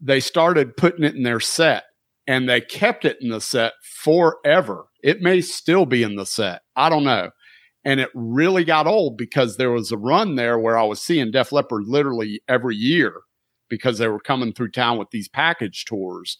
[0.00, 1.84] they started putting it in their set
[2.26, 4.86] and they kept it in the set forever.
[5.02, 6.62] It may still be in the set.
[6.74, 7.30] I don't know.
[7.84, 11.30] And it really got old because there was a run there where I was seeing
[11.30, 13.14] Def Leppard literally every year
[13.68, 16.38] because they were coming through town with these package tours.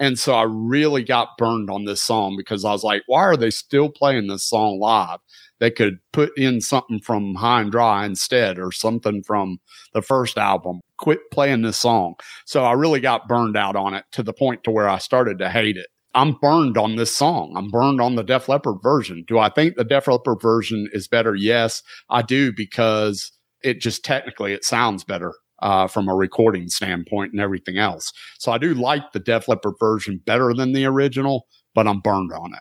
[0.00, 3.36] And so I really got burned on this song because I was like, why are
[3.36, 5.18] they still playing this song live?
[5.58, 9.58] They could put in something from High and Dry instead or something from
[9.94, 10.80] the first album.
[10.98, 12.14] Quit playing this song.
[12.44, 15.38] So I really got burned out on it to the point to where I started
[15.40, 15.88] to hate it.
[16.14, 17.54] I'm burned on this song.
[17.56, 19.24] I'm burned on the Def Leppard version.
[19.26, 21.34] Do I think the Def Leppard version is better?
[21.34, 27.32] Yes, I do because it just technically it sounds better uh, from a recording standpoint
[27.32, 28.12] and everything else.
[28.38, 32.32] So I do like the Def Leppard version better than the original, but I'm burned
[32.32, 32.60] on it.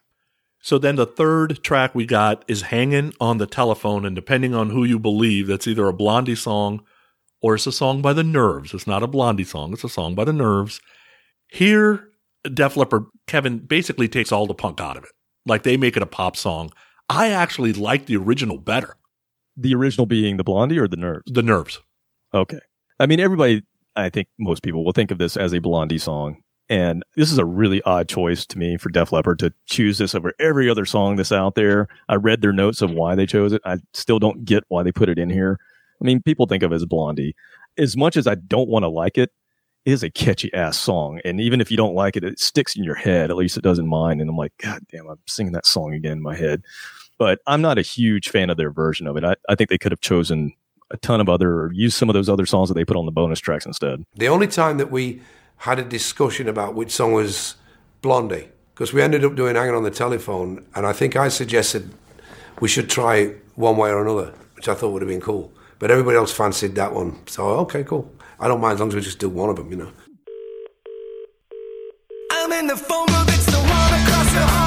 [0.62, 4.06] So then the third track we got is Hanging on the Telephone.
[4.06, 6.84] And depending on who you believe, that's either a Blondie song
[7.42, 8.74] or it's a song by the Nerves.
[8.74, 10.82] It's not a Blondie song, it's a song by the Nerves.
[11.48, 12.10] Here,
[12.54, 15.12] Def Leppard, Kevin basically takes all the punk out of it.
[15.46, 16.72] Like they make it a pop song.
[17.10, 18.98] I actually like the original better.
[19.56, 21.32] The original being the Blondie or the Nerves?
[21.32, 21.80] The Nerves.
[22.34, 22.60] Okay.
[23.00, 23.64] I mean, everybody,
[23.96, 26.42] I think most people will think of this as a Blondie song.
[26.70, 30.14] And this is a really odd choice to me for Def Leppard to choose this
[30.14, 31.88] over every other song that's out there.
[32.10, 33.62] I read their notes of why they chose it.
[33.64, 35.60] I still don't get why they put it in here.
[36.02, 37.36] I mean, people think of it as Blondie.
[37.78, 39.32] As much as I don't want to like it,
[39.86, 41.22] it is a catchy ass song.
[41.24, 43.30] And even if you don't like it, it sticks in your head.
[43.30, 44.20] At least it does in mine.
[44.20, 46.64] And I'm like, God damn, I'm singing that song again in my head.
[47.18, 49.24] But I'm not a huge fan of their version of it.
[49.24, 50.54] I, I think they could have chosen
[50.92, 53.06] a ton of other or used some of those other songs that they put on
[53.06, 54.04] the bonus tracks instead.
[54.16, 55.22] The only time that we
[55.58, 57.56] had a discussion about which song was
[58.02, 61.94] Blondie, because we ended up doing Hanging on the Telephone, and I think I suggested
[62.60, 65.52] we should try one way or another, which I thought would have been cool.
[65.80, 67.20] But everybody else fancied that one.
[67.28, 68.12] So, okay, cool.
[68.40, 69.92] I don't mind as long as we just do one of them, you know.
[72.32, 74.67] I'm in the phone booth, it's the one across the hall.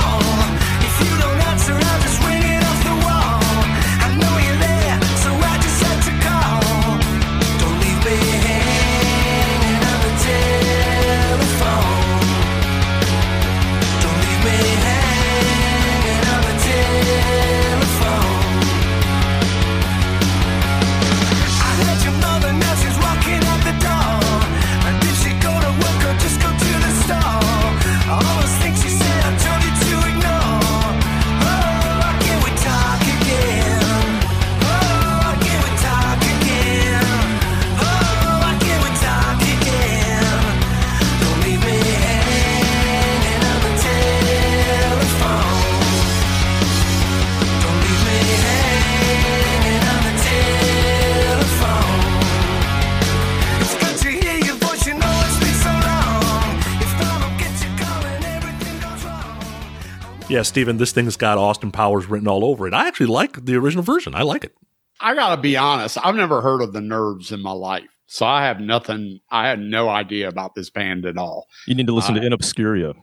[60.40, 62.72] Yeah, Steven, this thing's got Austin Powers written all over it.
[62.72, 64.14] I actually like the original version.
[64.14, 64.55] I like it.
[64.98, 65.98] I gotta be honest.
[66.03, 69.20] I've never heard of the Nerves in my life, so I have nothing.
[69.31, 71.46] I had no idea about this band at all.
[71.66, 72.94] You need to listen to In Obscuria.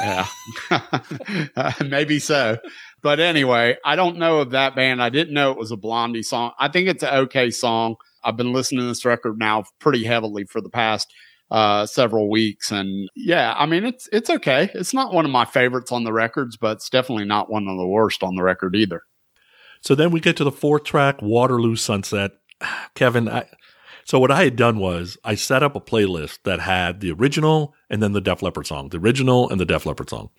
[0.00, 0.26] Yeah,
[0.70, 2.56] Uh, maybe so.
[3.02, 5.02] But anyway, I don't know of that band.
[5.02, 6.52] I didn't know it was a Blondie song.
[6.56, 7.96] I think it's an okay song.
[8.22, 11.12] I've been listening to this record now pretty heavily for the past
[11.50, 14.70] uh, several weeks, and yeah, I mean it's it's okay.
[14.74, 17.76] It's not one of my favorites on the records, but it's definitely not one of
[17.76, 19.02] the worst on the record either.
[19.80, 22.32] So then we get to the fourth track, Waterloo Sunset.
[22.94, 23.46] Kevin, I,
[24.04, 27.74] so what I had done was I set up a playlist that had the original
[27.90, 30.30] and then the Def Leppard song, the original and the Def Leppard song.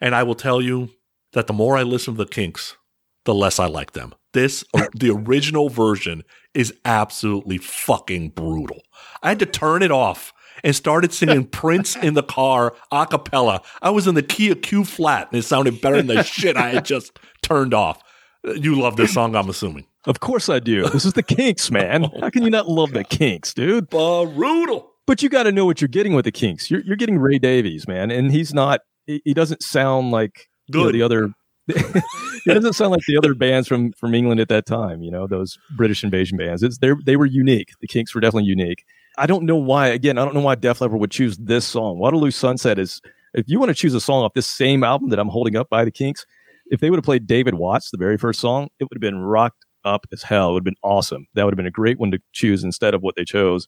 [0.00, 0.90] And I will tell you
[1.32, 2.76] that the more I listen to the Kinks,
[3.24, 4.14] the less I like them.
[4.32, 6.22] This, the original version
[6.54, 8.82] is absolutely fucking brutal.
[9.22, 10.32] I had to turn it off
[10.64, 13.62] and started singing Prince in the car a cappella.
[13.82, 16.56] I was in the key of Q flat and it sounded better than the shit
[16.56, 18.02] I had just turned off.
[18.46, 19.86] Uh, you love this song, I'm assuming.
[20.06, 20.88] Of course I do.
[20.88, 22.04] This is the Kinks, man.
[22.14, 23.90] Oh, How can you not love the Kinks, dude?
[23.90, 24.90] Brutal.
[25.06, 26.70] But you got to know what you're getting with the Kinks.
[26.70, 28.80] You're, you're getting Ray Davies, man, and he's not.
[29.06, 31.30] He, he doesn't sound like you know, the other.
[31.66, 35.02] he doesn't sound like the other bands from from England at that time.
[35.02, 36.62] You know those British invasion bands.
[36.62, 37.70] It's they they were unique.
[37.80, 38.84] The Kinks were definitely unique.
[39.18, 39.88] I don't know why.
[39.88, 41.98] Again, I don't know why Def Leppard would choose this song.
[41.98, 43.00] Waterloo Sunset is.
[43.34, 45.68] If you want to choose a song off this same album that I'm holding up
[45.68, 46.24] by the Kinks,
[46.70, 49.18] if they would have played David Watts, the very first song, it would have been
[49.18, 50.50] rocked up as hell.
[50.50, 51.26] It would have been awesome.
[51.34, 53.66] That would have been a great one to choose instead of what they chose.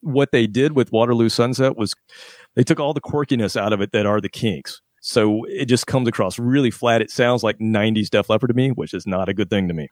[0.00, 1.94] What they did with Waterloo Sunset was
[2.54, 4.80] they took all the quirkiness out of it that are the Kinks.
[5.02, 7.02] So it just comes across really flat.
[7.02, 9.74] It sounds like 90s Def Leppard to me, which is not a good thing to
[9.74, 9.88] me.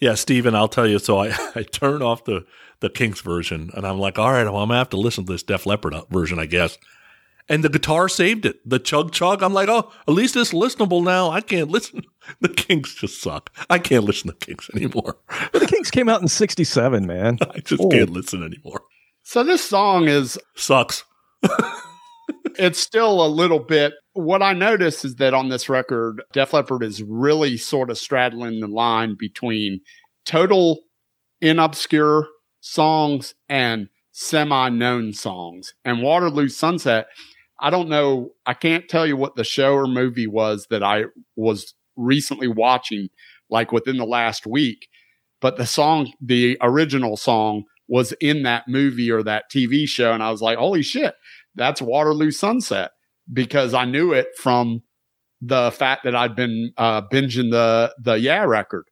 [0.00, 0.98] Yeah, Steven, I'll tell you.
[0.98, 2.44] So I, I turn off the,
[2.80, 5.26] the Kinks version and I'm like, all right, well, I'm going to have to listen
[5.26, 6.78] to this Def Leppard uh, version, I guess.
[7.48, 8.56] and the guitar saved it.
[8.68, 9.42] The chug chug.
[9.42, 11.30] I'm like, oh, at least it's listenable now.
[11.30, 12.02] I can't listen.
[12.40, 13.50] The Kinks just suck.
[13.70, 15.16] I can't listen to Kinks anymore.
[15.52, 17.38] But the Kinks came out in '67, man.
[17.54, 17.88] I just Oh.
[17.88, 18.82] can't listen anymore.
[19.22, 21.04] So this song is Sucks.
[22.58, 26.82] It's still a little bit what I notice is that on this record, Def Leppard
[26.82, 29.80] is really sort of straddling the line between
[30.26, 30.80] total
[31.40, 32.26] in obscure
[32.60, 35.72] songs and semi known songs.
[35.84, 37.06] And Waterloo Sunset,
[37.60, 41.04] I don't know, I can't tell you what the show or movie was that I
[41.36, 43.08] was recently watching,
[43.48, 44.88] like within the last week,
[45.40, 50.12] but the song, the original song, was in that movie or that TV show.
[50.12, 51.14] And I was like, holy shit,
[51.58, 52.90] that's Waterloo Sunset
[53.32, 54.82] because I knew it from
[55.40, 58.84] the fact that I'd been uh, binging the the Yeah record,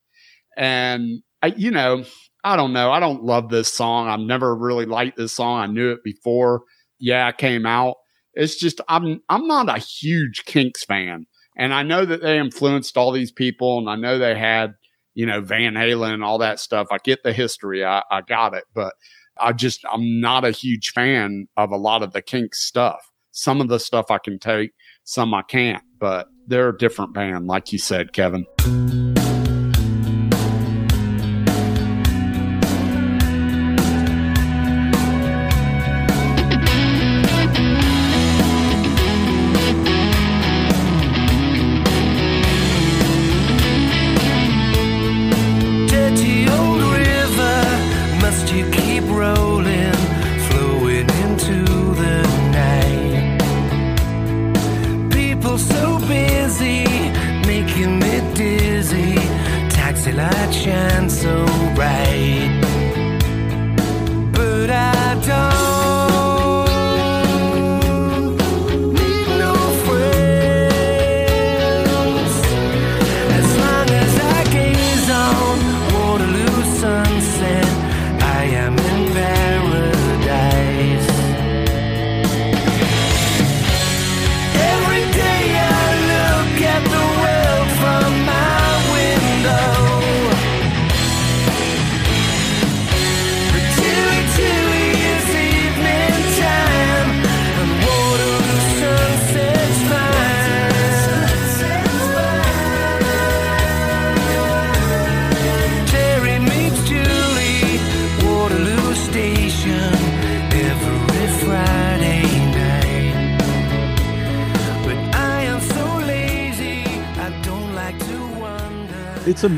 [0.56, 2.04] and I, you know,
[2.44, 4.08] I don't know, I don't love this song.
[4.08, 5.60] I've never really liked this song.
[5.60, 6.62] I knew it before
[6.98, 7.96] Yeah came out.
[8.34, 11.26] It's just I'm I'm not a huge Kinks fan,
[11.56, 14.72] and I know that they influenced all these people, and I know they had
[15.14, 16.88] you know Van Halen and all that stuff.
[16.90, 18.92] I get the history, I, I got it, but
[19.38, 23.10] I just I'm not a huge fan of a lot of the Kinks stuff.
[23.32, 24.72] Some of the stuff I can take,
[25.04, 28.46] some I can't, but they're a different band, like you said, Kevin.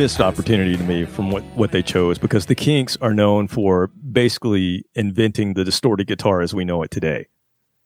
[0.09, 3.88] Missed opportunity to me from what, what they chose because the Kinks are known for
[4.11, 7.27] basically inventing the distorted guitar as we know it today.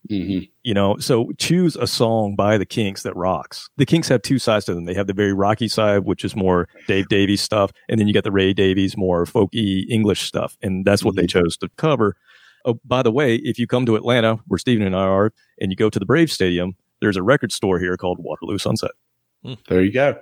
[0.09, 0.45] Mm-hmm.
[0.63, 3.69] You know, so choose a song by the Kinks that rocks.
[3.77, 4.85] The Kinks have two sides to them.
[4.85, 8.15] They have the very rocky side, which is more Dave Davies stuff, and then you
[8.15, 12.15] got the Ray Davies, more folky English stuff, and that's what they chose to cover.
[12.65, 15.73] Oh, by the way, if you come to Atlanta, where Steven and I are, and
[15.73, 18.93] you go to the Brave Stadium, there's a record store here called Waterloo Sunset.
[19.67, 20.21] There you go.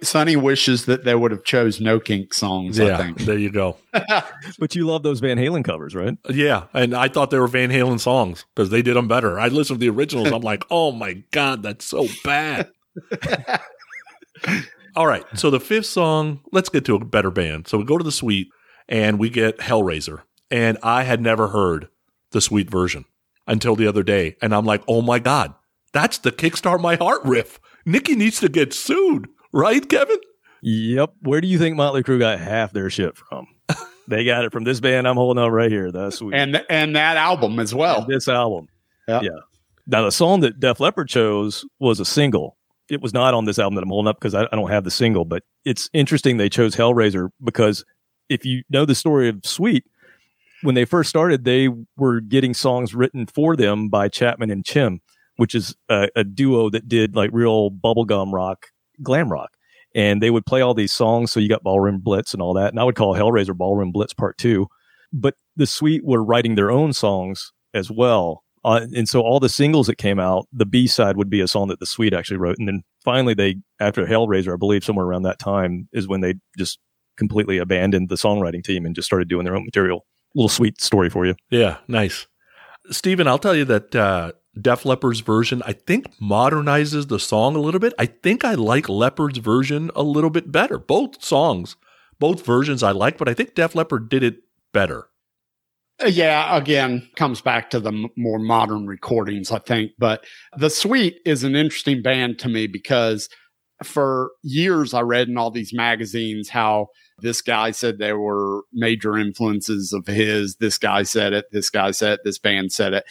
[0.00, 2.78] Sonny wishes that they would have chose no kink songs.
[2.78, 3.18] I Yeah, think.
[3.18, 3.76] there you go.
[4.58, 6.16] But you love those Van Halen covers, right?
[6.28, 9.38] Yeah, and I thought they were Van Halen songs because they did them better.
[9.40, 10.32] I listened to the originals.
[10.32, 12.70] I'm like, oh my god, that's so bad.
[14.96, 16.40] All right, so the fifth song.
[16.52, 17.68] Let's get to a better band.
[17.68, 18.48] So we go to the suite
[18.88, 21.88] and we get Hellraiser, and I had never heard
[22.32, 23.04] the suite version
[23.46, 25.54] until the other day, and I'm like, oh my god,
[25.92, 27.60] that's the Kickstart My Heart riff.
[27.86, 30.18] Nikki needs to get sued, right, Kevin?
[30.62, 31.14] Yep.
[31.22, 33.46] Where do you think Motley Crue got half their shit from?
[34.08, 35.92] they got it from this band I'm holding up right here.
[35.92, 36.34] That's sweet.
[36.34, 38.04] And and that album as well.
[38.06, 38.68] this album.
[39.06, 39.20] Yeah.
[39.22, 39.30] Yeah.
[39.86, 42.56] Now the song that Def Leppard chose was a single.
[42.90, 44.84] It was not on this album that I'm holding up because I, I don't have
[44.84, 47.84] the single, but it's interesting they chose Hellraiser because
[48.28, 49.84] if you know the story of Sweet,
[50.62, 55.00] when they first started, they were getting songs written for them by Chapman and Chim,
[55.36, 58.66] which is a, a duo that did like real bubblegum rock,
[59.02, 59.50] glam rock.
[59.94, 61.32] And they would play all these songs.
[61.32, 62.70] So you got Ballroom Blitz and all that.
[62.70, 64.68] And I would call Hellraiser Ballroom Blitz Part Two.
[65.12, 68.44] But the Sweet were writing their own songs as well.
[68.64, 71.48] Uh, and so all the singles that came out, the B side would be a
[71.48, 72.58] song that the Sweet actually wrote.
[72.58, 76.34] And then finally, they, after Hellraiser, I believe somewhere around that time is when they
[76.58, 76.78] just
[77.16, 80.04] completely abandoned the songwriting team and just started doing their own material.
[80.34, 81.34] Little sweet story for you.
[81.50, 82.26] Yeah, nice.
[82.90, 87.60] Steven, I'll tell you that uh, Def Leppard's version, I think, modernizes the song a
[87.60, 87.94] little bit.
[87.98, 90.78] I think I like Leppard's version a little bit better.
[90.78, 91.76] Both songs,
[92.18, 94.42] both versions I like, but I think Def Leppard did it
[94.72, 95.08] better.
[96.02, 99.92] Uh, Yeah, again, comes back to the more modern recordings, I think.
[99.98, 100.24] But
[100.56, 103.28] The Sweet is an interesting band to me because
[103.84, 106.88] for years I read in all these magazines how
[107.20, 110.56] this guy said they were major influences of his.
[110.56, 111.46] This guy said it.
[111.52, 112.20] This guy said it.
[112.24, 113.04] This band said it.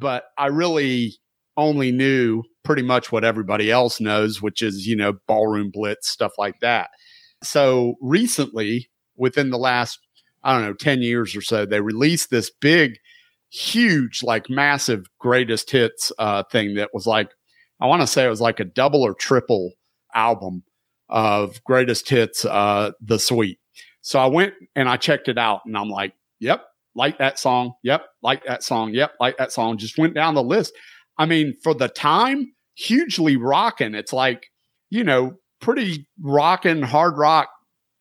[0.00, 1.14] But I really
[1.56, 6.32] only knew pretty much what everybody else knows, which is, you know, ballroom blitz, stuff
[6.38, 6.90] like that.
[7.42, 9.98] So recently, within the last
[10.44, 12.98] I don't know, 10 years or so, they released this big,
[13.50, 17.30] huge, like massive greatest hits uh, thing that was like,
[17.80, 19.72] I want to say it was like a double or triple
[20.14, 20.64] album
[21.12, 23.58] of greatest hits, uh, The suite.
[24.00, 26.64] So I went and I checked it out and I'm like, yep,
[26.96, 27.74] like that song.
[27.84, 28.94] Yep, like that song.
[28.94, 29.78] Yep, like that song.
[29.78, 30.72] Just went down the list.
[31.18, 33.94] I mean, for the time, hugely rocking.
[33.94, 34.46] It's like,
[34.90, 37.50] you know, pretty rocking, hard rock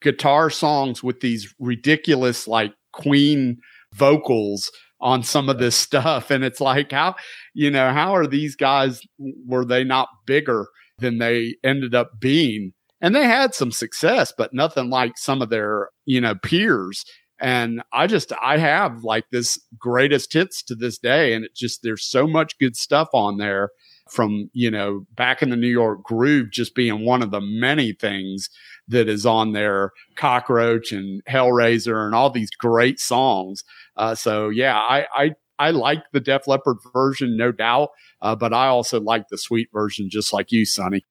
[0.02, 3.58] guitar songs with these ridiculous like queen
[3.94, 7.16] vocals on some of this stuff and it's like how
[7.54, 9.02] you know how are these guys
[9.46, 10.68] were they not bigger
[11.00, 15.50] than they ended up being and they had some success but nothing like some of
[15.50, 17.06] their you know peers.
[17.40, 21.82] And i just i have like this greatest hits to this day and it just
[21.82, 23.72] there's so much good stuff on there
[24.10, 27.94] from you know back in the new york groove just being one of the many
[27.94, 28.50] things
[28.88, 33.64] that is on there cockroach and hellraiser and all these great songs.
[33.96, 37.90] Uh, so yeah i i i like the def leppard version no doubt
[38.22, 41.04] uh, but i also like the sweet version just like you sonny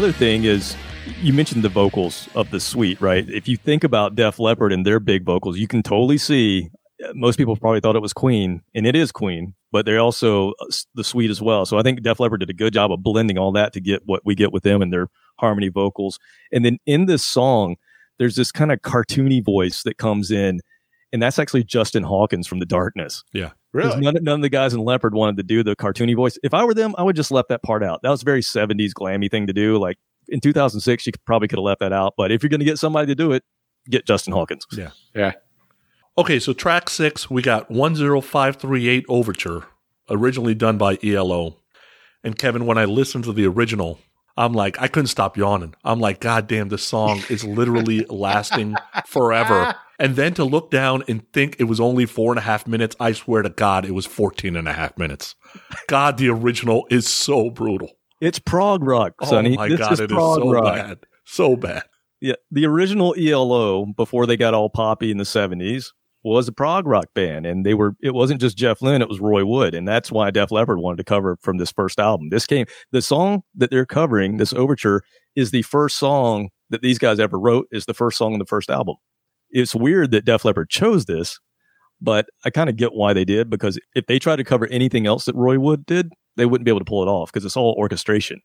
[0.00, 0.74] other thing is,
[1.20, 3.28] you mentioned the vocals of the suite, right?
[3.28, 6.70] If you think about Def Leppard and their big vocals, you can totally see.
[7.04, 10.52] uh, Most people probably thought it was Queen, and it is Queen, but they're also
[10.52, 11.66] uh, the suite as well.
[11.66, 14.00] So I think Def Leppard did a good job of blending all that to get
[14.06, 16.18] what we get with them and their harmony vocals.
[16.50, 17.76] And then in this song,
[18.18, 20.60] there's this kind of cartoony voice that comes in,
[21.12, 23.22] and that's actually Justin Hawkins from The Darkness.
[23.34, 23.50] Yeah.
[23.72, 26.38] 'Cause None, none of the guys in Leopard wanted to do the cartoony voice.
[26.42, 28.00] If I were them, I would just left that part out.
[28.02, 29.78] That was a very 70s glammy thing to do.
[29.78, 29.98] Like
[30.28, 32.14] in 2006, you could- probably could have left that out.
[32.16, 33.44] But if you're going to get somebody to do it,
[33.88, 34.64] get Justin Hawkins.
[34.72, 34.90] Yeah.
[35.14, 35.32] yeah
[36.18, 39.64] Okay, so track six, we got 10538 Overture,
[40.10, 41.56] originally done by ELO.
[42.24, 43.98] And Kevin, when I listened to the original,
[44.36, 45.74] I'm like, I couldn't stop yawning.
[45.84, 48.74] I'm like, God damn, this song is literally lasting
[49.06, 49.74] forever.
[50.00, 52.96] And then to look down and think it was only four and a half minutes,
[52.98, 55.34] I swear to God, it was 14 and a half minutes.
[55.88, 57.90] God, the original is so brutal.
[58.20, 59.54] It's prog rock, oh Sonny.
[59.54, 60.74] oh my this God, is it is so rock.
[60.74, 60.98] bad.
[61.26, 61.82] So bad.
[62.20, 65.88] Yeah, the original ELO before they got all poppy in the 70s
[66.22, 67.94] was a prog rock band, and they were.
[68.02, 70.98] It wasn't just Jeff Lynne; it was Roy Wood, and that's why Def Leppard wanted
[70.98, 72.28] to cover from this first album.
[72.30, 74.36] This came the song that they're covering.
[74.36, 75.02] This overture
[75.34, 77.68] is the first song that these guys ever wrote.
[77.70, 78.96] Is the first song on the first album.
[79.50, 81.38] It's weird that Def Leppard chose this,
[82.00, 85.06] But I kind of get why they did because if they tried to cover anything
[85.06, 87.56] else that Roy Wood did, they wouldn't be able to pull it off because it's
[87.56, 88.40] all orchestration.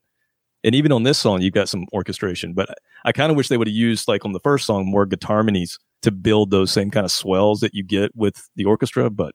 [0.64, 2.52] And even on this song, you've got some orchestration.
[2.52, 2.68] But
[3.04, 5.36] I kind of wish they would have used, like on the first song, more guitar
[5.36, 9.08] harmonies to build those same kind of swells that you get with the orchestra.
[9.10, 9.34] But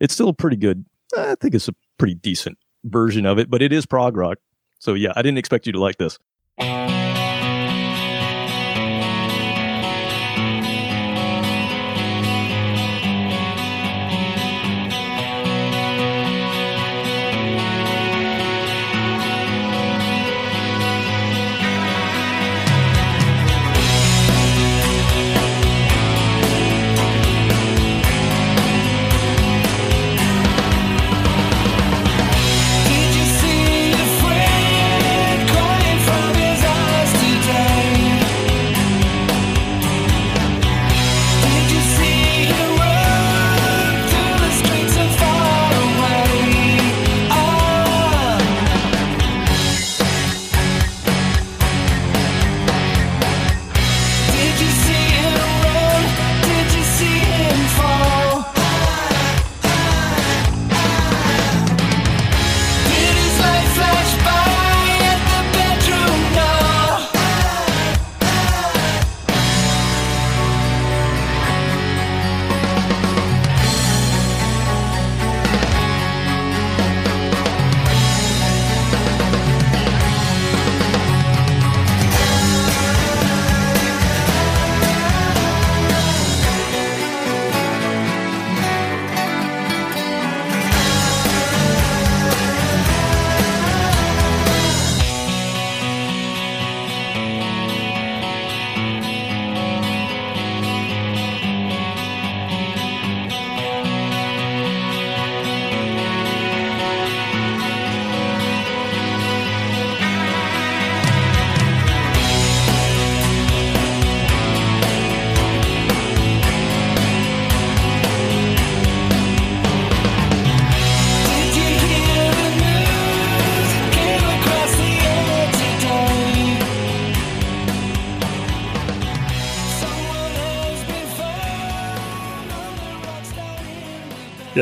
[0.00, 0.84] it's still pretty good.
[1.16, 4.38] I think it's a pretty decent version of it, but it is prog rock.
[4.78, 6.18] So yeah, I didn't expect you to like this.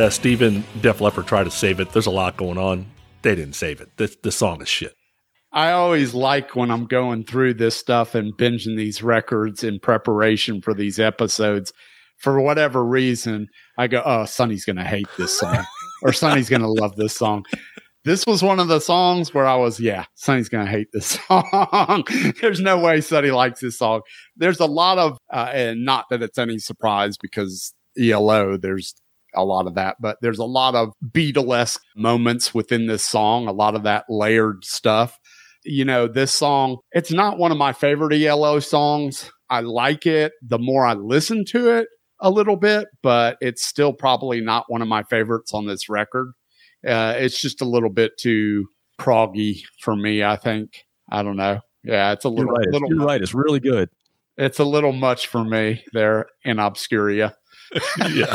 [0.06, 1.90] The Yeah, Steven, Def Leppard tried to save it.
[1.90, 2.86] There's a lot going on.
[3.22, 3.88] They didn't save it.
[3.96, 4.94] This, this song is shit.
[5.52, 10.60] I always like when I'm going through this stuff and binging these records in preparation
[10.62, 11.72] for these episodes.
[12.18, 13.48] For whatever reason,
[13.78, 15.64] I go, "Oh, Sonny's going to hate this song,
[16.02, 17.44] or Sonny's going to love this song."
[18.04, 21.18] This was one of the songs where I was, "Yeah, Sonny's going to hate this
[21.28, 22.04] song."
[22.40, 24.02] There's no way Sonny likes this song.
[24.36, 28.94] There's a lot of, uh, and not that it's any surprise because ELO, there's
[29.36, 33.52] a lot of that, but there's a lot of Beatlesque moments within this song, a
[33.52, 35.18] lot of that layered stuff
[35.66, 39.30] you know, this song, it's not one of my favorite ELO songs.
[39.50, 41.88] I like it the more I listen to it
[42.20, 46.32] a little bit, but it's still probably not one of my favorites on this record.
[46.86, 48.66] Uh, it's just a little bit too
[48.98, 50.84] proggy for me, I think.
[51.10, 51.60] I don't know.
[51.84, 52.68] Yeah, it's a You're little, right.
[52.68, 53.20] little You're right.
[53.22, 53.90] It's really good.
[54.36, 57.34] it's a little much for me there in Obscuria.
[58.10, 58.34] Yeah.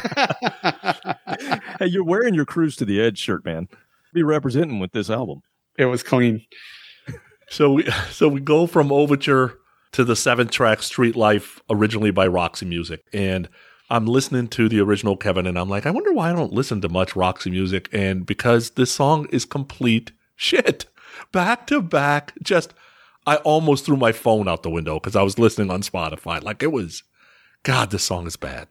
[1.80, 3.68] Hey, you're wearing your Cruise to the Edge shirt, man.
[4.14, 5.42] Be representing with this album.
[5.78, 6.46] it was clean.
[7.50, 9.58] So we so we go from Overture
[9.94, 13.50] to the seven track Street Life, originally by Roxy Music, and
[13.90, 16.80] I'm listening to the original Kevin, and I'm like, I wonder why I don't listen
[16.82, 20.86] to much Roxy music, and because this song is complete shit,
[21.32, 22.34] back to back.
[22.44, 22.74] Just
[23.26, 26.42] I almost threw my phone out the window because I was listening on Spotify.
[26.44, 27.04] Like it was,
[27.64, 28.68] God, this song is bad.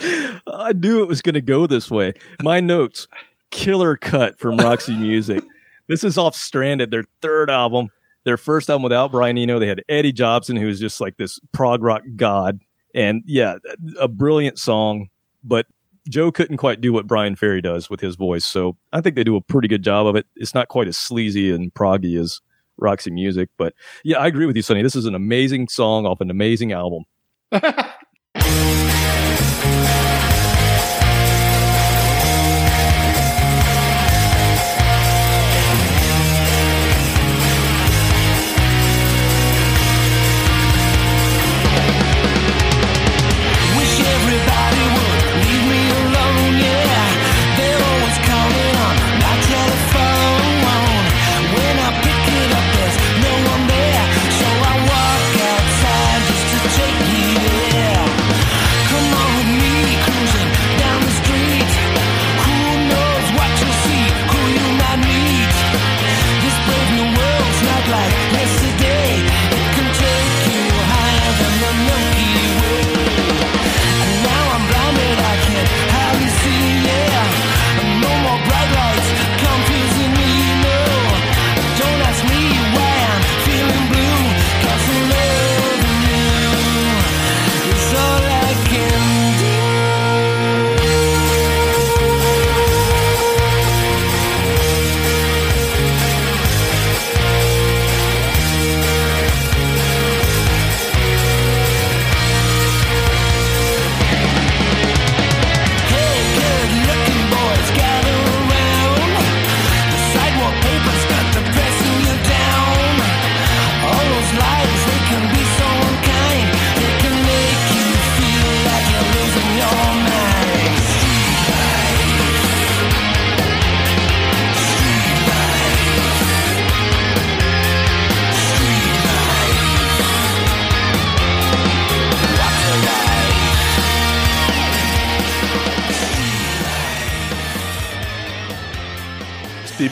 [0.00, 2.14] I knew it was going to go this way.
[2.42, 3.08] My notes,
[3.50, 5.42] killer cut from Roxy Music.
[5.88, 7.88] This is off Stranded, their third album.
[8.24, 9.58] Their first album without Brian Eno.
[9.58, 12.60] They had Eddie Jobson, who was just like this prog rock god.
[12.94, 13.56] And yeah,
[13.98, 15.08] a brilliant song,
[15.42, 15.66] but
[16.08, 18.44] Joe couldn't quite do what Brian Ferry does with his voice.
[18.44, 20.26] So I think they do a pretty good job of it.
[20.36, 22.40] It's not quite as sleazy and proggy as
[22.76, 23.74] Roxy Music, but
[24.04, 24.82] yeah, I agree with you, Sonny.
[24.82, 27.04] This is an amazing song off an amazing album.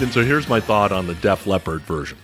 [0.00, 2.16] Steven, so here's my thought on the Def Leppard version.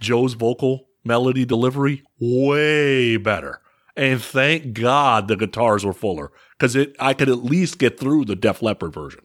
[0.00, 3.60] Joe's vocal melody delivery way better.
[3.96, 8.24] And thank God the guitars were fuller because it I could at least get through
[8.24, 9.20] the Def Leppard version.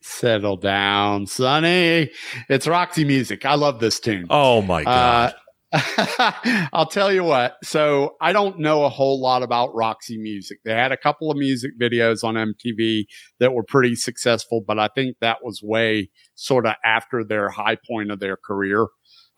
[0.00, 2.12] Settle down, Sonny.
[2.48, 3.44] It's Roxy music.
[3.44, 4.28] I love this tune.
[4.30, 5.30] Oh my God.
[5.30, 5.32] Uh,
[6.72, 7.56] I'll tell you what.
[7.62, 10.58] So I don't know a whole lot about Roxy Music.
[10.64, 13.04] They had a couple of music videos on MTV
[13.38, 17.76] that were pretty successful, but I think that was way sort of after their high
[17.88, 18.88] point of their career.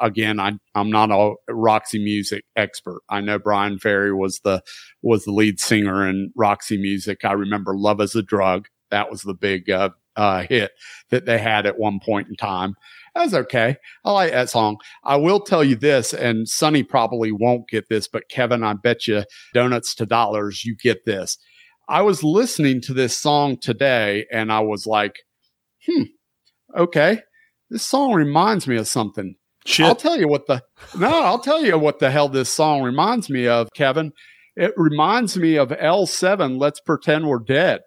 [0.00, 3.02] Again, I, I'm not a Roxy Music expert.
[3.10, 4.62] I know Brian Ferry was the
[5.02, 7.24] was the lead singer in Roxy Music.
[7.24, 10.72] I remember "Love Is a Drug." That was the big uh, uh, hit
[11.10, 12.74] that they had at one point in time.
[13.14, 13.76] That's okay.
[14.04, 14.78] I like that song.
[15.04, 19.06] I will tell you this, and Sonny probably won't get this, but Kevin, I bet
[19.06, 21.36] you donuts to dollars, you get this.
[21.88, 25.16] I was listening to this song today and I was like,
[25.86, 26.04] hmm,
[26.76, 27.20] okay.
[27.70, 29.34] This song reminds me of something.
[29.64, 29.86] Shit.
[29.86, 30.62] I'll tell you what the
[30.98, 34.12] no, I'll tell you what the hell this song reminds me of, Kevin.
[34.56, 37.80] It reminds me of L7, Let's Pretend We're Dead.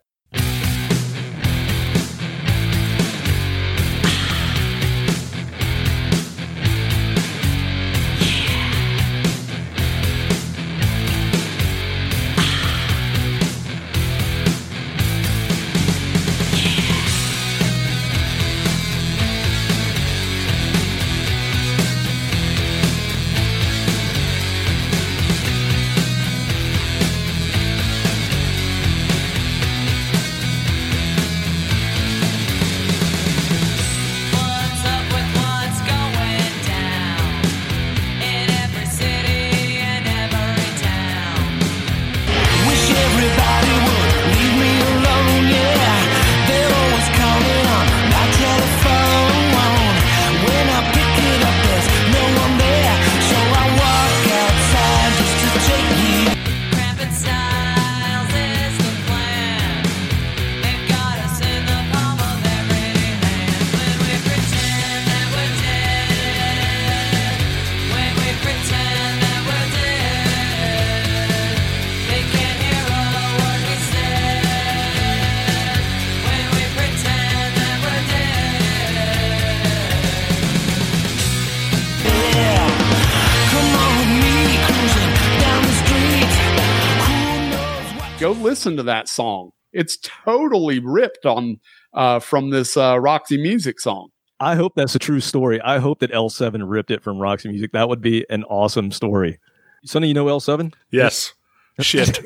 [88.66, 89.52] Listen to that song.
[89.74, 91.60] It's totally ripped on
[91.94, 94.10] uh, from this uh, Roxy Music song.
[94.40, 95.62] I hope that's a true story.
[95.62, 97.72] I hope that L7 ripped it from Roxy Music.
[97.74, 99.40] That would be an awesome story.
[99.86, 100.74] Sonny, you know L7?
[100.90, 101.34] Yes.
[101.80, 102.20] Shit.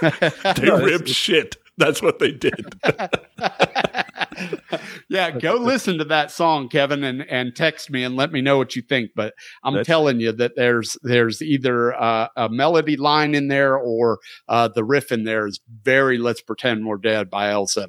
[0.00, 1.56] they ripped shit.
[1.78, 2.74] That's what they did.
[5.08, 8.56] yeah, go listen to that song, Kevin, and and text me and let me know
[8.56, 9.10] what you think.
[9.14, 13.76] But I'm That's- telling you that there's there's either uh, a melody line in there
[13.76, 14.18] or
[14.48, 17.88] uh, the riff in there is very "Let's Pretend We're Dead" by L7.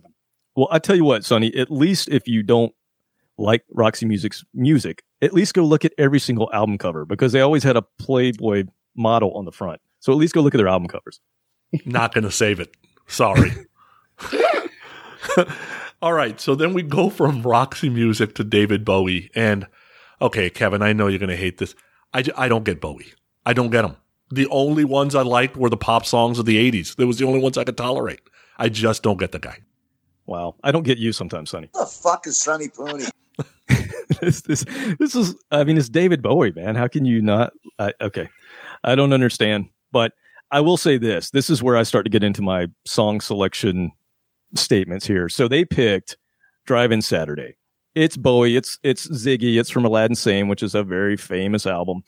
[0.55, 2.73] Well, I tell you what, Sonny, at least if you don't
[3.37, 7.41] like Roxy Music's music, at least go look at every single album cover because they
[7.41, 8.63] always had a Playboy
[8.95, 9.79] model on the front.
[9.99, 11.19] So at least go look at their album covers.
[11.85, 12.75] Not going to save it.
[13.07, 13.51] Sorry.
[16.01, 16.39] All right.
[16.39, 19.31] So then we go from Roxy Music to David Bowie.
[19.35, 19.67] And
[20.21, 21.75] okay, Kevin, I know you're going to hate this.
[22.13, 23.13] I, j- I don't get Bowie.
[23.45, 23.95] I don't get him.
[24.29, 26.95] The only ones I liked were the pop songs of the 80s.
[26.95, 28.21] They was the only ones I could tolerate.
[28.57, 29.59] I just don't get the guy.
[30.25, 30.55] Wow.
[30.63, 31.69] I don't get you sometimes, Sonny.
[31.71, 33.09] What the fuck is Sonny Pooney?
[34.21, 34.65] this, this,
[34.99, 36.75] this is, I mean, it's David Bowie, man.
[36.75, 37.53] How can you not?
[37.79, 38.27] I, okay.
[38.83, 39.69] I don't understand.
[39.91, 40.13] But
[40.51, 43.91] I will say this this is where I start to get into my song selection
[44.55, 45.29] statements here.
[45.29, 46.17] So they picked
[46.65, 47.55] Drive In Saturday.
[47.95, 52.03] It's Bowie, it's it's Ziggy, it's from Aladdin Sane, which is a very famous album.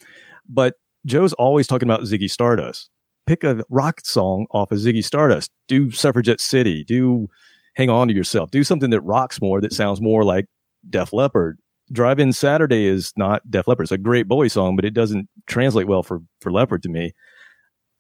[0.48, 0.76] But
[1.06, 2.90] Joe's always talking about Ziggy Stardust.
[3.26, 5.52] Pick a rock song off of Ziggy Stardust.
[5.68, 6.84] Do Suffragette City.
[6.84, 7.28] Do
[7.76, 8.52] Hang On to Yourself.
[8.52, 10.46] Do something that rocks more, that sounds more like
[10.90, 11.58] Def Leppard.
[11.92, 13.86] Drive In Saturday is not Def Leppard.
[13.86, 17.14] It's a great Bowie song, but it doesn't translate well for for Leppard to me.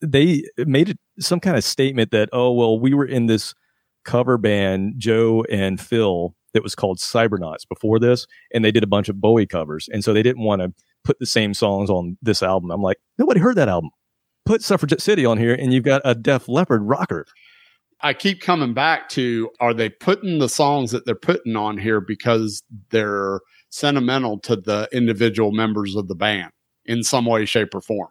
[0.01, 3.53] They made it some kind of statement that, oh well, we were in this
[4.05, 8.87] cover band, Joe and Phil, that was called Cybernauts before this, and they did a
[8.87, 10.73] bunch of Bowie covers, and so they didn't want to
[11.03, 12.71] put the same songs on this album.
[12.71, 13.91] I'm like, nobody heard that album.
[14.45, 17.25] Put Suffragette City on here, and you've got a Def Leppard rocker.
[18.01, 21.99] I keep coming back to are they putting the songs that they're putting on here
[21.99, 26.51] because they're sentimental to the individual members of the band
[26.85, 28.09] in some way, shape, or form?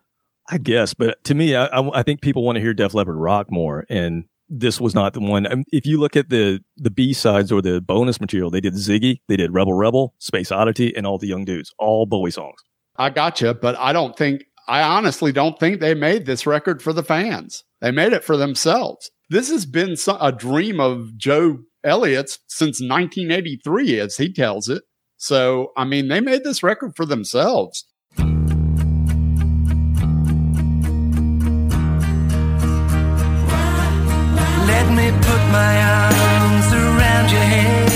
[0.51, 3.17] I guess, but to me, I, I, I think people want to hear Def Leppard
[3.17, 5.51] rock more, and this was not the one.
[5.51, 8.75] Um, If you look at the the B sides or the bonus material, they did
[8.75, 12.61] Ziggy, they did Rebel Rebel, Space Oddity, and all the Young Dudes, all Bowie songs.
[12.97, 16.93] I gotcha, but I don't think I honestly don't think they made this record for
[16.93, 17.65] the fans.
[17.81, 19.11] They made it for themselves.
[19.31, 24.83] This has been a dream of Joe Elliott's since 1983, as he tells it.
[25.17, 27.85] So, I mean, they made this record for themselves.
[35.51, 37.89] My arms around your head.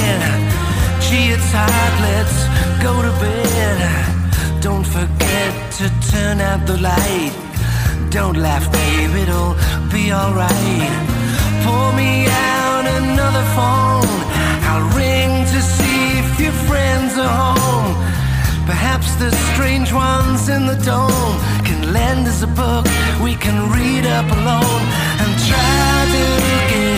[2.00, 2.44] Let's
[2.82, 4.62] go to bed.
[4.62, 7.32] Don't forget to turn out the light.
[8.10, 9.54] Don't laugh, babe, it'll
[9.90, 10.92] be alright.
[11.64, 14.18] Pour me out another phone.
[14.70, 17.94] I'll ring to see if your friends are home.
[18.66, 21.36] Perhaps the strange ones in the dome
[21.66, 22.86] can lend us a book
[23.20, 24.82] we can read up alone
[25.22, 26.24] and try to
[26.70, 26.91] get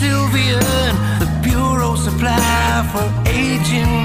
[0.00, 0.58] with Sylvia,
[1.18, 3.99] the bureau supply for aging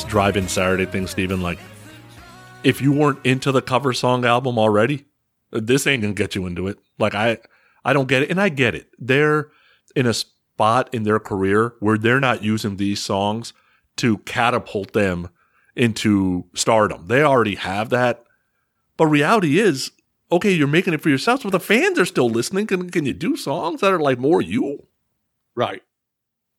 [0.00, 1.58] this drive-in Saturday thing, Steven, like
[2.64, 5.04] if you weren't into the cover song album already,
[5.50, 6.78] this ain't gonna get you into it.
[6.98, 7.38] Like I
[7.84, 8.30] I don't get it.
[8.30, 8.88] And I get it.
[8.98, 9.50] They're
[9.94, 13.52] in a spot in their career where they're not using these songs
[13.96, 15.28] to catapult them
[15.76, 17.06] into stardom.
[17.06, 18.24] They already have that.
[18.96, 19.90] But reality is,
[20.30, 22.66] okay, you're making it for yourselves, but the fans are still listening.
[22.66, 24.86] Can can you do songs that are like more you?
[25.54, 25.82] Right.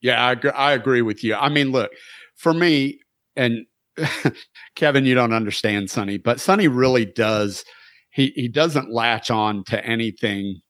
[0.02, 1.36] Yeah, I, I agree with you.
[1.36, 1.92] I mean, look,
[2.36, 3.00] for me,
[3.36, 3.66] and
[4.76, 7.64] Kevin, you don't understand Sonny, but Sonny really does.
[8.12, 10.62] He he doesn't latch on to anything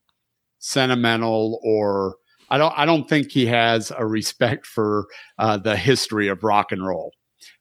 [0.59, 2.15] sentimental or
[2.49, 5.07] I don't I don't think he has a respect for
[5.39, 7.13] uh, the history of rock and roll.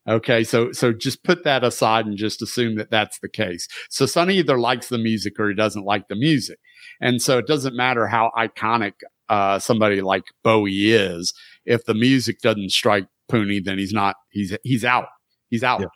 [0.08, 3.68] Okay, so so just put that aside and just assume that that's the case.
[3.88, 6.58] So Sonny either likes the music or he doesn't like the music,
[7.00, 8.94] and so it doesn't matter how iconic
[9.28, 11.32] uh, somebody like Bowie is.
[11.64, 14.16] If the music doesn't strike Pooney, then he's not.
[14.30, 15.06] He's he's out.
[15.48, 15.80] He's out.
[15.80, 15.86] Yeah.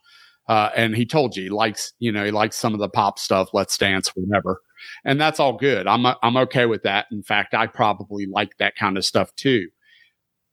[0.47, 3.18] Uh, and he told you he likes you know he likes some of the pop
[3.18, 3.49] stuff.
[3.53, 4.61] Let's dance, whatever,
[5.05, 5.87] and that's all good.
[5.87, 7.07] I'm I'm okay with that.
[7.11, 9.68] In fact, I probably like that kind of stuff too.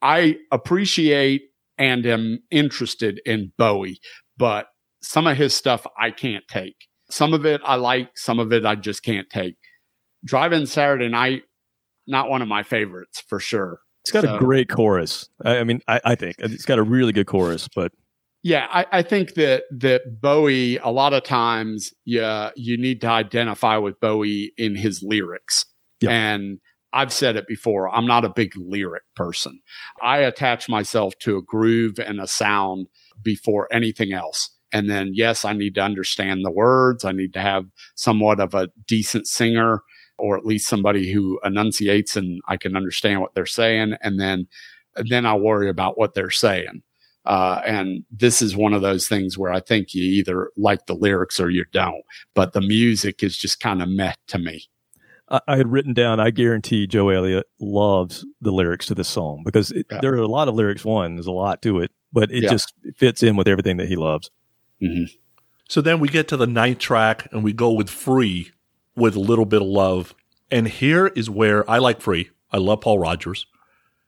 [0.01, 1.43] I appreciate
[1.77, 3.99] and am interested in Bowie,
[4.37, 4.67] but
[5.01, 6.75] some of his stuff I can't take.
[7.09, 9.57] Some of it I like, some of it I just can't take.
[10.23, 11.43] Drive-in Saturday Night,
[12.07, 13.79] not one of my favorites for sure.
[14.03, 15.29] It's got So- a great chorus.
[15.43, 17.91] I, I mean, I, I think it's got a really good chorus, but
[18.43, 23.07] Yeah, I, I think that that Bowie a lot of times yeah you need to
[23.07, 25.65] identify with Bowie in his lyrics.
[26.01, 26.09] Yeah.
[26.11, 26.59] And
[26.93, 29.61] I've said it before, I'm not a big lyric person.
[30.01, 32.87] I attach myself to a groove and a sound
[33.23, 34.49] before anything else.
[34.73, 37.05] And then yes, I need to understand the words.
[37.05, 39.83] I need to have somewhat of a decent singer
[40.17, 43.95] or at least somebody who enunciates and I can understand what they're saying.
[44.01, 44.47] And then
[44.95, 46.83] then I worry about what they're saying.
[47.25, 50.95] Uh, and this is one of those things where I think you either like the
[50.95, 52.01] lyrics or you don't.
[52.33, 54.65] But the music is just kind of meh to me.
[55.29, 59.43] I, I had written down, I guarantee Joe Elliott loves the lyrics to this song
[59.45, 59.99] because it, Yeah.
[60.01, 60.83] there are a lot of lyrics.
[60.83, 62.49] One, there's a lot to it, but it Yeah.
[62.49, 64.29] just fits in with everything that he loves.
[65.69, 68.51] So then we get to the ninth track and we go with Free
[68.95, 70.15] with a little bit of love.
[70.49, 72.29] And here is where I like Free.
[72.51, 73.45] I love Paul Rogers.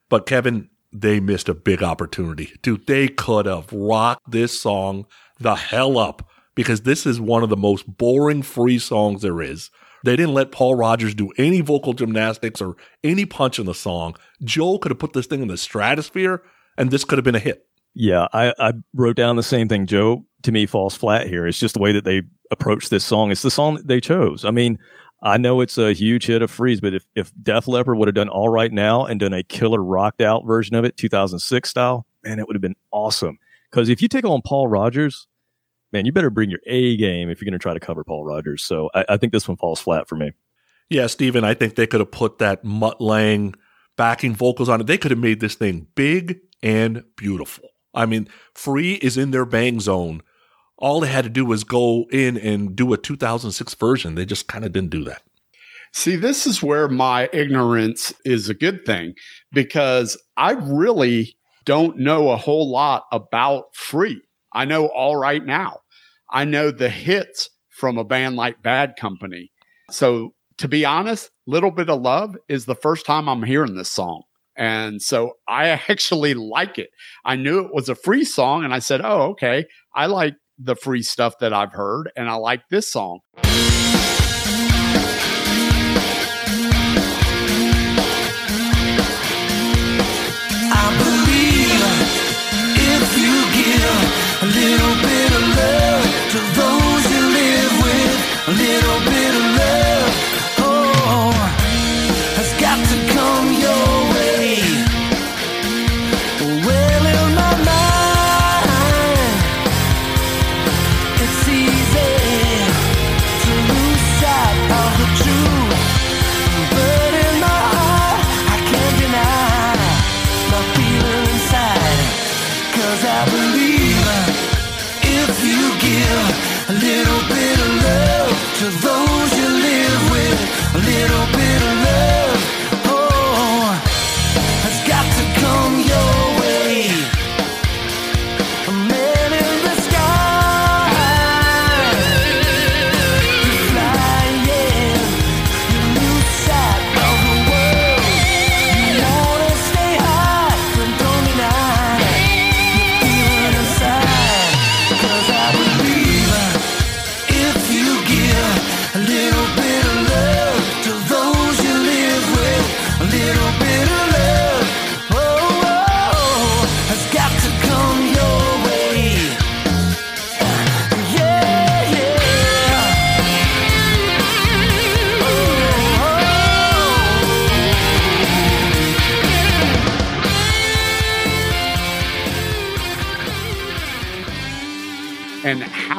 [0.09, 2.53] But Kevin, they missed a big opportunity.
[2.61, 5.05] Dude, they could have rocked this song
[5.39, 9.71] the hell up because this is one of the most boring free songs there is.
[10.03, 14.15] They didn't let Paul Rogers do any vocal gymnastics or any punch in the song.
[14.43, 16.43] Joe could have put this thing in the stratosphere
[16.77, 17.65] and this could have been a hit.
[17.95, 19.86] Yeah, I, I wrote down the same thing.
[19.86, 21.47] Joe, to me, falls flat here.
[21.47, 22.23] It's just the way that they
[22.54, 23.32] approach this song.
[23.32, 24.45] It's the song that they chose.
[24.45, 24.80] I mean,
[25.22, 28.16] I know it's a huge hit of Freeze, but if, if Def Leppard would have
[28.16, 32.06] done All Right Now and done a killer rocked out version of it, 2006 style,
[32.24, 33.38] man, it would have been awesome.
[33.72, 35.28] Because if you take on Paul Rogers,
[35.93, 38.26] man, you better bring your A game if you're going to try to cover Paul
[38.26, 38.64] Rogers.
[38.64, 40.34] So I, I think this one falls flat for me.
[40.89, 43.56] Yeah, Steven, I think they could have put that Mutt Lang
[43.95, 44.88] backing vocals on it.
[44.88, 47.70] They could have made this thing big and beautiful.
[47.93, 50.22] I mean, Free is in their bang zone.
[50.84, 54.15] All they had to do was go in and do a 2006 version.
[54.15, 55.21] They just kind of didn't do that.
[55.93, 59.13] See, this is where my ignorance is a good thing
[59.53, 64.21] because I really don't know a whole lot about free.
[64.51, 65.79] I know all right now.
[66.29, 69.53] I know the hits from a band like Bad Company.
[69.89, 73.89] So to be honest, Little Bit of Love is the first time I'm hearing this
[73.89, 74.23] song.
[74.57, 76.89] And so I actually like it.
[77.23, 79.65] I knew it was a free song and I said, Oh, okay.
[79.95, 83.20] I like the free stuff that I've heard and I like this song.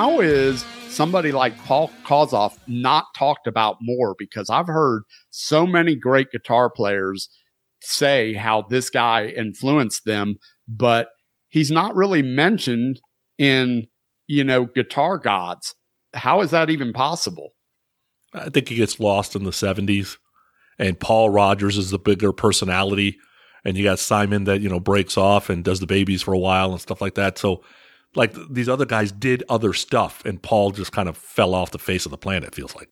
[0.04, 4.14] How is somebody like Paul Kossoff not talked about more?
[4.18, 7.30] Because I've heard so many great guitar players
[7.80, 10.36] say how this guy influenced them,
[10.68, 11.08] but
[11.48, 13.00] he's not really mentioned
[13.38, 13.86] in,
[14.26, 15.74] you know, guitar gods.
[16.12, 17.52] How is that even possible?
[18.34, 20.18] I think he gets lost in the 70s.
[20.78, 23.16] And Paul Rodgers is the bigger personality.
[23.64, 26.38] And you got Simon that, you know, breaks off and does the babies for a
[26.38, 27.38] while and stuff like that.
[27.38, 27.64] So,
[28.14, 30.24] like, these other guys did other stuff.
[30.24, 32.88] And Paul just kind of fell off the face of the planet, feels like.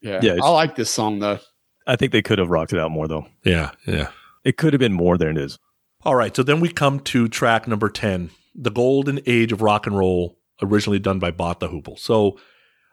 [0.00, 0.20] Yeah.
[0.22, 1.38] Yeah, I like this song though.
[1.86, 3.26] I think they could have rocked it out more, though.
[3.44, 4.10] Yeah, yeah.
[4.44, 5.58] It could have been more than it is.
[6.04, 6.36] All right.
[6.36, 10.38] So then we come to track number 10, The Golden Age of Rock and Roll,
[10.62, 11.98] originally done by Mott the Hoople.
[11.98, 12.38] So,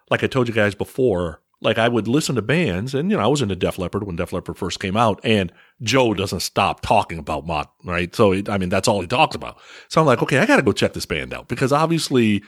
[0.10, 3.24] like I told you guys before, like I would listen to bands, and you know,
[3.24, 5.52] I was into Def Leppard when Def Leppard first came out, and
[5.82, 8.14] Joe doesn't stop talking about Mott, right?
[8.16, 9.60] So, it, I mean, that's all he talks about.
[9.88, 12.44] So I'm like, okay, I got to go check this band out because obviously,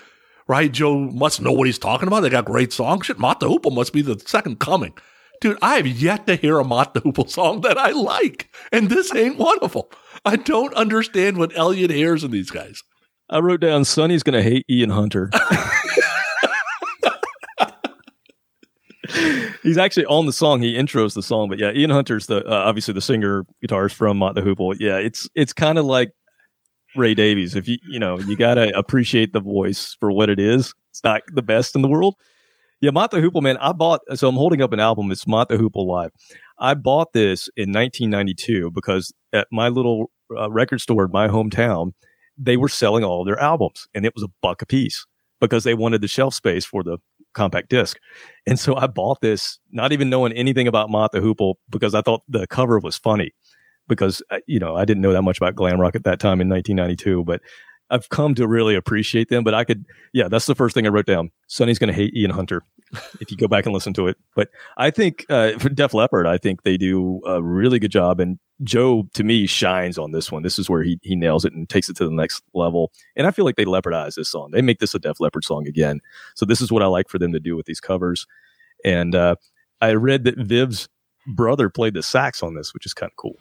[0.48, 2.22] right, Joe must know what he's talking about.
[2.22, 3.06] They got great songs.
[3.06, 4.94] Shit, Mott the Hoople must be the second coming.
[5.40, 8.90] Dude, I have yet to hear a Mott the Hoople song that I like, and
[8.90, 9.84] this ain't one of them.
[10.26, 12.84] I don't understand what Elliott hears in these guys.
[13.30, 15.30] I wrote down Sonny's going to hate Ian Hunter.
[19.64, 20.62] He's actually on the song.
[20.62, 24.18] He intros the song, but yeah, Ian Hunter's the uh, obviously the singer guitarist from
[24.18, 24.76] Mott the Hoople.
[24.80, 26.12] Yeah, it's it's kind of like
[26.96, 27.56] Ray Davies.
[27.56, 30.74] If you you know you gotta appreciate the voice for what it is.
[30.92, 32.16] It's not the best in the world.
[32.82, 33.58] Yeah, Mott the Hoople, man.
[33.58, 35.12] I bought so I'm holding up an album.
[35.12, 36.12] It's Mott the Hoople Live.
[36.60, 41.94] I bought this in 1992 because at my little uh, record store in my hometown,
[42.38, 45.06] they were selling all their albums, and it was a buck a piece
[45.40, 46.98] because they wanted the shelf space for the
[47.38, 47.98] compact disc.
[48.46, 52.24] And so I bought this, not even knowing anything about the Hoople, because I thought
[52.28, 53.32] the cover was funny.
[53.88, 56.42] Because uh, you know I didn't know that much about glam rock at that time
[56.42, 57.40] in 1992, but
[57.90, 59.46] I've come to really appreciate them.
[59.46, 61.32] But I could, yeah, that's the first thing I wrote down.
[61.48, 62.64] Sonny's going to hate Ian Hunter
[63.20, 64.18] if you go back and listen to it.
[64.36, 68.20] But I think uh, for Def Leppard, I think they do a really good job.
[68.20, 70.44] And Joe, to me, shines on this one.
[70.44, 72.92] This is where he he nails it and takes it to the next level.
[73.16, 74.52] And I feel like they leopardize this song.
[74.52, 76.00] They make this a Def Leppard song again.
[76.36, 78.26] So this is what I like for them to do with these covers.
[78.84, 79.36] And uh,
[79.82, 80.88] I read that Viv's
[81.28, 83.38] brother played the sax on this, which is kind of cool.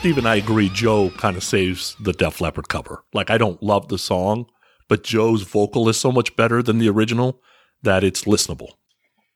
[0.00, 0.70] Yeah, Steve and I agree.
[0.70, 3.04] Joe kind of saves the Def Leppard cover.
[3.12, 4.46] Like, I don't love the song,
[4.88, 7.42] but Joe's vocal is so much better than the original
[7.82, 8.68] that it's listenable.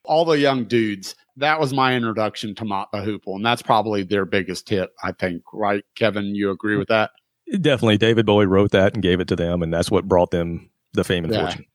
[0.06, 1.16] All the young dudes.
[1.36, 4.88] That was my introduction to Mott the uh, Hoople, and that's probably their biggest hit.
[5.02, 6.34] I think, right, Kevin?
[6.34, 7.10] You agree with that?
[7.60, 10.70] Definitely, David Bowie wrote that and gave it to them, and that's what brought them
[10.94, 11.42] the fame and Yeah.
[11.42, 11.66] fortune.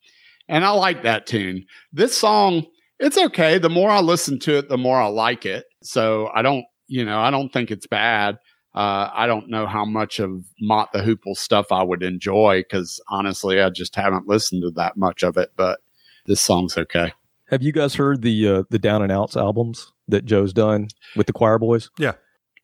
[0.47, 1.65] And I like that tune.
[1.93, 2.65] This song,
[2.99, 3.59] it's okay.
[3.59, 5.65] The more I listen to it, the more I like it.
[5.83, 8.39] So I don't, you know, I don't think it's bad.
[8.75, 13.01] Uh, I don't know how much of Mott the Hoople stuff I would enjoy because
[13.09, 15.51] honestly, I just haven't listened to that much of it.
[15.55, 15.79] But
[16.25, 17.13] this song's okay.
[17.49, 21.25] Have you guys heard the uh, the Down and Outs albums that Joe's done with
[21.27, 21.89] the Quireboys?
[21.97, 22.13] Yeah,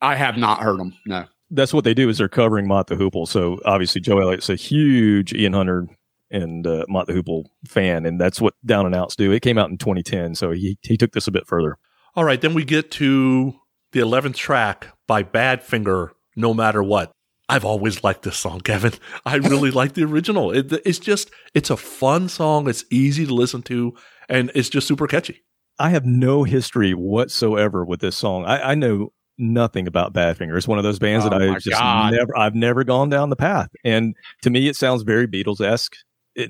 [0.01, 0.93] I have not heard them.
[1.06, 1.26] No.
[1.51, 3.28] That's what they do is they're covering Mott the Hoople.
[3.28, 5.88] So obviously Joe Elliott's a huge Ian Hunter
[6.32, 9.32] and uh, Mott the Hoople fan, and that's what Down and Outs do.
[9.32, 11.78] It came out in 2010, so he he took this a bit further.
[12.16, 13.56] All right, then we get to
[13.96, 17.14] the 11th track by Badfinger, No Matter What.
[17.48, 18.91] I've always liked this song, Kevin.
[19.26, 20.52] I really like the original.
[20.52, 22.68] It, it's just, it's a fun song.
[22.68, 23.93] It's easy to listen to,
[24.28, 25.46] and it's just super catchy.
[25.80, 28.43] I have no history whatsoever with this song.
[28.43, 30.58] I, I know nothing about Badfinger.
[30.58, 32.14] It's one of those bands Oh that my I just God.
[32.14, 33.70] never, I've never gone down the path.
[33.86, 35.96] And to me, it sounds very Beatles esque.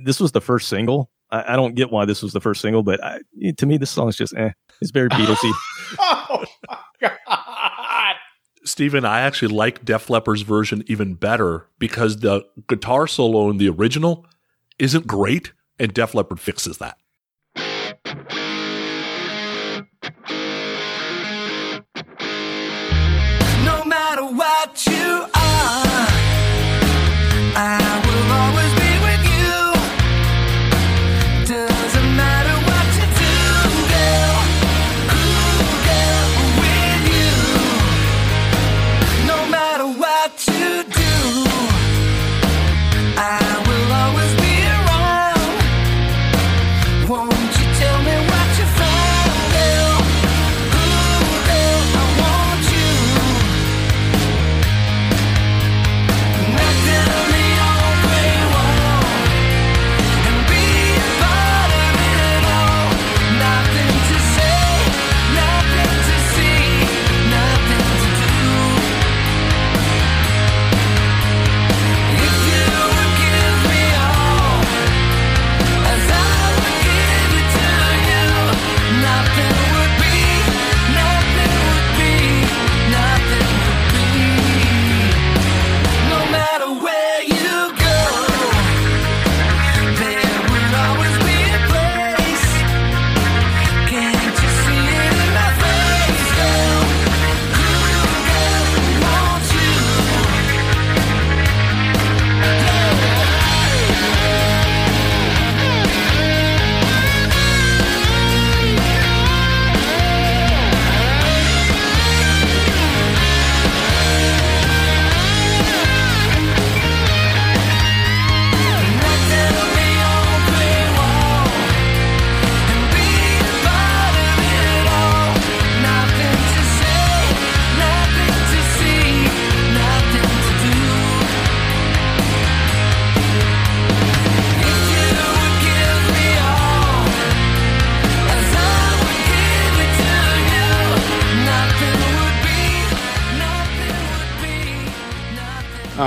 [0.04, 1.12] This was the first single.
[1.36, 3.20] I, I don't get why this was the first single, but I,
[3.58, 4.52] to me, this song is just eh.
[4.82, 5.52] It's very Beatlesy.
[5.98, 8.16] Oh my God.
[8.64, 13.70] Steven, I actually like Def Leppard's version even better because the guitar solo in the
[13.70, 14.26] original
[14.80, 16.98] isn't great, and Def Leppard fixes that.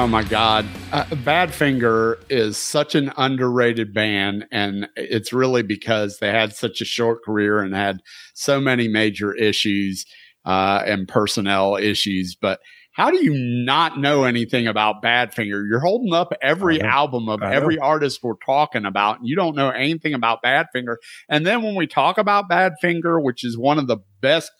[0.08, 0.66] My God.
[0.90, 6.86] Uh, Badfinger is such an underrated band, and it's really because they had such a
[6.86, 8.00] short career and had
[8.34, 10.06] so many major issues
[10.46, 12.36] uh, and personnel issues.
[12.40, 12.60] But
[12.92, 15.68] how do you not know anything about Badfinger?
[15.68, 19.70] You're holding up every album of every artist we're talking about, and you don't know
[19.70, 20.96] anything about Badfinger.
[21.28, 24.50] And then when we talk about Badfinger, which is one of the best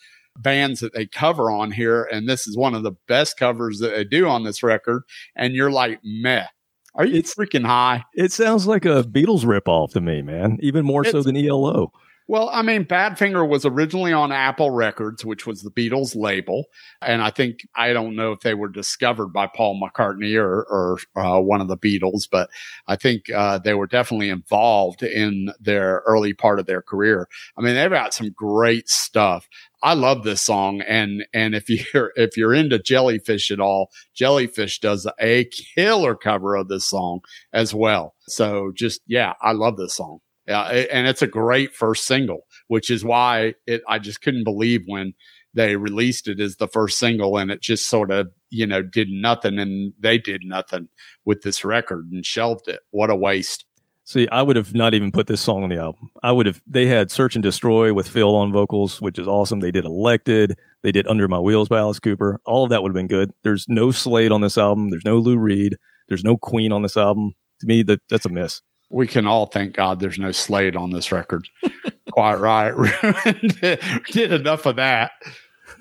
[0.43, 3.91] bands that they cover on here, and this is one of the best covers that
[3.91, 5.03] they do on this record,
[5.37, 6.47] and you're like, meh.
[6.95, 8.05] Are you It's- freaking high?
[8.15, 10.59] It sounds like a Beatles ripoff to me, man.
[10.61, 11.93] Even more so than ELO.
[12.31, 16.67] Well, I mean, Badfinger was originally on Apple Records, which was the Beatles label.
[17.01, 20.99] And I think, I don't know if they were discovered by Paul McCartney or, or
[21.17, 22.51] uh, one of the Beatles, but
[22.87, 27.29] I think uh, they were definitely involved in their early part of their career.
[27.57, 29.49] I mean, they've got some great stuff.
[29.83, 30.81] I love this song.
[30.83, 35.45] And, and if you're, if you're into Jellyfish at all, Jellyfish does a
[35.77, 37.21] killer cover of this song
[37.53, 38.15] as well.
[38.29, 40.21] So just, yeah, I love this song.
[40.47, 44.81] Yeah, and it's a great first single, which is why it I just couldn't believe
[44.87, 45.13] when
[45.53, 49.09] they released it as the first single and it just sort of, you know, did
[49.11, 50.89] nothing and they did nothing
[51.27, 52.81] with this record and shelved it.
[52.93, 53.67] What a waste.
[54.09, 56.11] See, I would have not even put this song on the album.
[56.23, 56.63] I would have.
[56.67, 59.61] They had "Search and Destroy" with Phil on vocals, which is awesome.
[59.61, 62.41] They did "Elected." They did "Under My Wheels" by Alice Cooper.
[62.47, 63.33] All of that would have been good.
[63.45, 64.89] There's no Slade on this album.
[64.89, 65.77] There's no Lou Reed.
[66.09, 67.35] There's no Queen on this album.
[67.61, 68.63] To me, that that's a miss.
[68.89, 71.47] We can all thank God there's no Slade on this record.
[72.11, 72.73] Quite right.
[74.11, 75.11] did enough of that.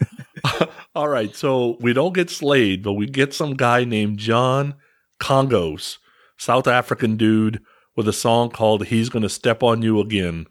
[0.95, 4.75] All right, so we don't get Slade, but we get some guy named John
[5.21, 5.97] Kongos,
[6.37, 7.61] South African dude
[7.97, 10.45] with a song called He's Gonna Step on You Again.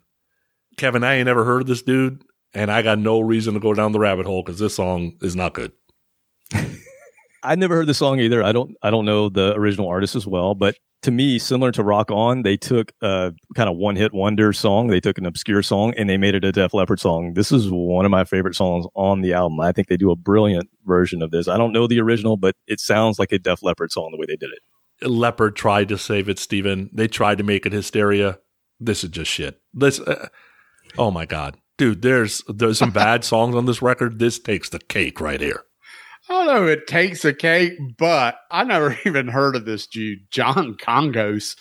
[0.77, 3.73] Kevin, I ain't never heard of this dude, and I got no reason to go
[3.73, 5.73] down the rabbit hole because this song is not good.
[7.43, 8.43] I never heard the song either.
[8.43, 8.77] I don't.
[8.83, 10.55] I don't know the original artist as well.
[10.57, 14.53] But to me, similar to Rock On, they took a kind of one hit wonder
[14.53, 14.89] song.
[14.89, 17.35] They took an obscure song and they made it a Def Leppard song.
[17.35, 19.61] This is one of my favorite songs on the album.
[19.61, 21.47] I think they do a brilliant version of this.
[21.47, 24.27] I don't know the original, but it sounds like a Def Leppard song the way
[24.27, 24.59] they did it.
[25.03, 26.91] Leppard tried to save it, Steven.
[26.93, 28.39] They tried to make it hysteria.
[28.81, 29.61] This is just shit.
[29.73, 30.29] This, uh,
[30.99, 32.03] oh my god, dude.
[32.03, 34.19] There's there's some bad songs on this record.
[34.19, 35.65] This takes the cake right here.
[36.29, 40.31] I don't know it takes a cake, but I never even heard of this dude,
[40.31, 41.57] John Kongos.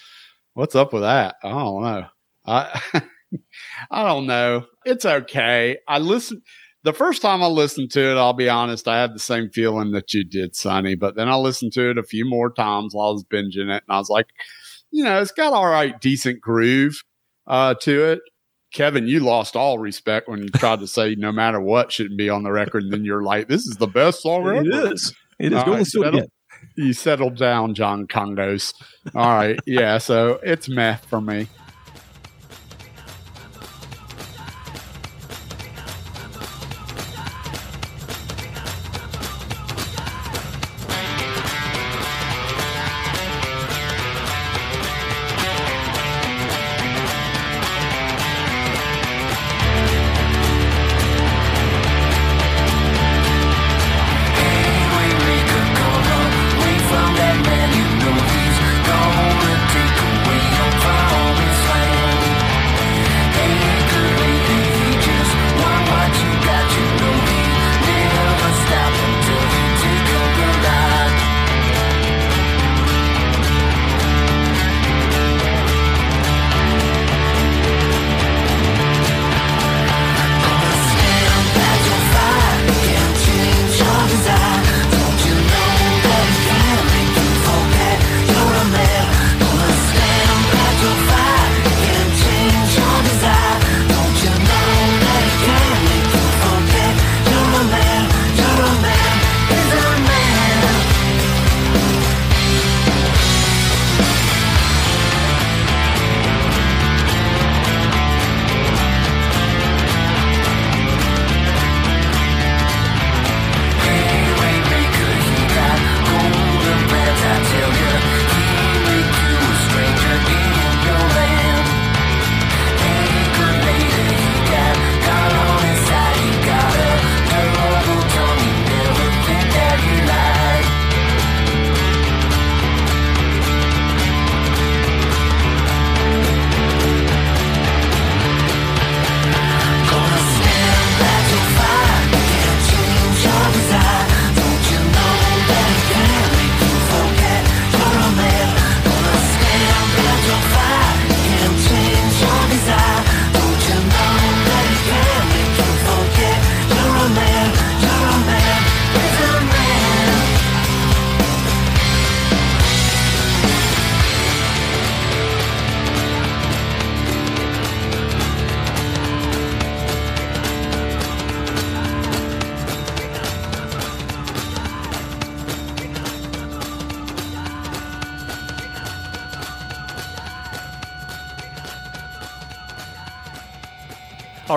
[0.54, 1.36] What's up with that?
[1.44, 2.06] I don't know.
[2.46, 2.82] I
[3.92, 4.66] I don't know.
[4.86, 5.78] It's okay.
[5.88, 6.42] I listened
[6.86, 9.92] the first time I listened to it, I'll be honest, I had the same feeling
[9.92, 10.96] that you did, Sonny.
[10.96, 13.84] But then I listened to it a few more times while I was binging it,
[13.88, 14.28] and I was like,
[14.92, 17.04] you know, it's got all right, decent groove
[17.48, 18.20] uh, to it.
[18.72, 22.30] Kevin, you lost all respect when you tried to say no matter what shouldn't be
[22.30, 25.14] on the record, and then you're like, "This is the best song ever." It is.
[25.40, 25.60] It is.
[25.60, 26.32] All Go right, listen it settle-
[26.78, 28.74] You settled down, John Kongos.
[29.16, 29.98] All right, yeah.
[29.98, 31.48] So it's meh for me.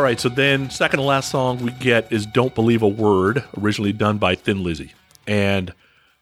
[0.09, 3.93] Right, so then second to last song we get is Don't Believe a Word, originally
[3.93, 4.95] done by Thin Lizzy.
[5.27, 5.75] And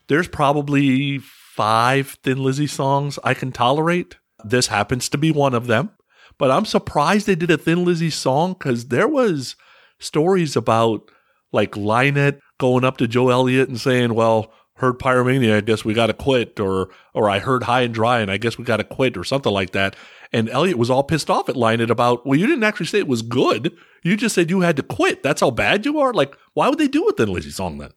[0.09, 4.17] there's probably five Thin Lizzy songs I can tolerate.
[4.45, 5.91] This happens to be one of them.
[6.37, 9.55] But I'm surprised they did a Thin Lizzy song because there was
[10.01, 11.09] stories about
[11.53, 15.95] like Lynott going up to Joe Elliott and saying, well, heard Pyromania, I guess we
[15.95, 18.79] got to quit, or or I heard High and Dry, and I guess we got
[18.79, 19.97] to quit, or something like that.
[20.33, 23.09] And Elliott was all pissed off at Lynott about, well, you didn't actually say it
[23.09, 23.73] was good.
[24.03, 25.23] You just said you had to quit.
[25.23, 26.13] That's how bad you are.
[26.13, 27.91] Like, why would they do a Thin Lizzy song then?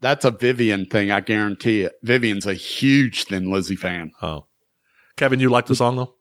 [0.00, 1.94] That's a Vivian thing, I guarantee it.
[2.02, 4.12] Vivian's a huge Thin Lizzy fan.
[4.20, 4.46] Oh,
[5.16, 6.14] Kevin, you like the song though?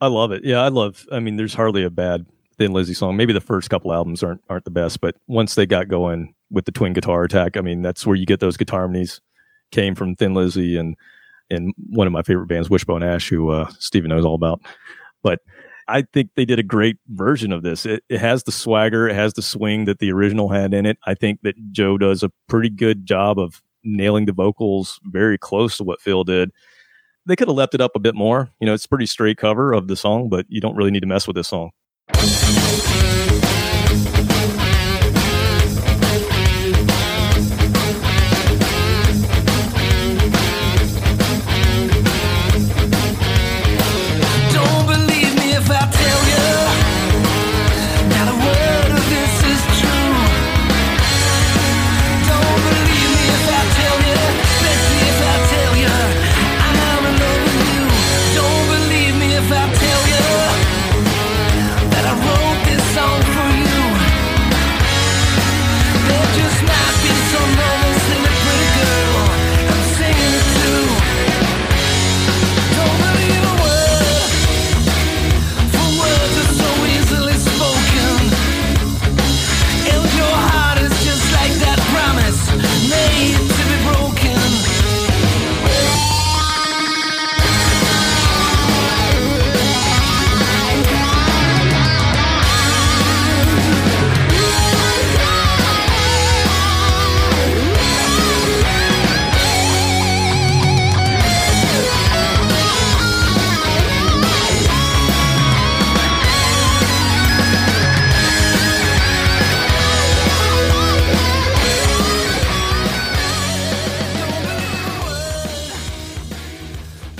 [0.00, 0.44] I love it.
[0.44, 1.06] Yeah, I love.
[1.10, 2.26] I mean, there's hardly a bad
[2.58, 3.16] Thin Lizzy song.
[3.16, 6.64] Maybe the first couple albums aren't aren't the best, but once they got going with
[6.64, 9.20] the twin guitar attack, I mean, that's where you get those guitar harmonies.
[9.72, 10.96] Came from Thin Lizzy and
[11.50, 14.60] and one of my favorite bands, Wishbone Ash, who uh, Steven knows all about.
[15.22, 15.40] But
[15.88, 17.86] I think they did a great version of this.
[17.86, 20.98] It, it has the swagger, it has the swing that the original had in it.
[21.06, 25.76] I think that Joe does a pretty good job of nailing the vocals very close
[25.76, 26.50] to what Phil did.
[27.26, 28.50] They could have left it up a bit more.
[28.60, 31.00] You know, it's a pretty straight cover of the song, but you don't really need
[31.00, 31.70] to mess with this song.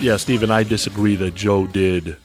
[0.06, 2.16] Yeah, Steven, I disagree that Joe did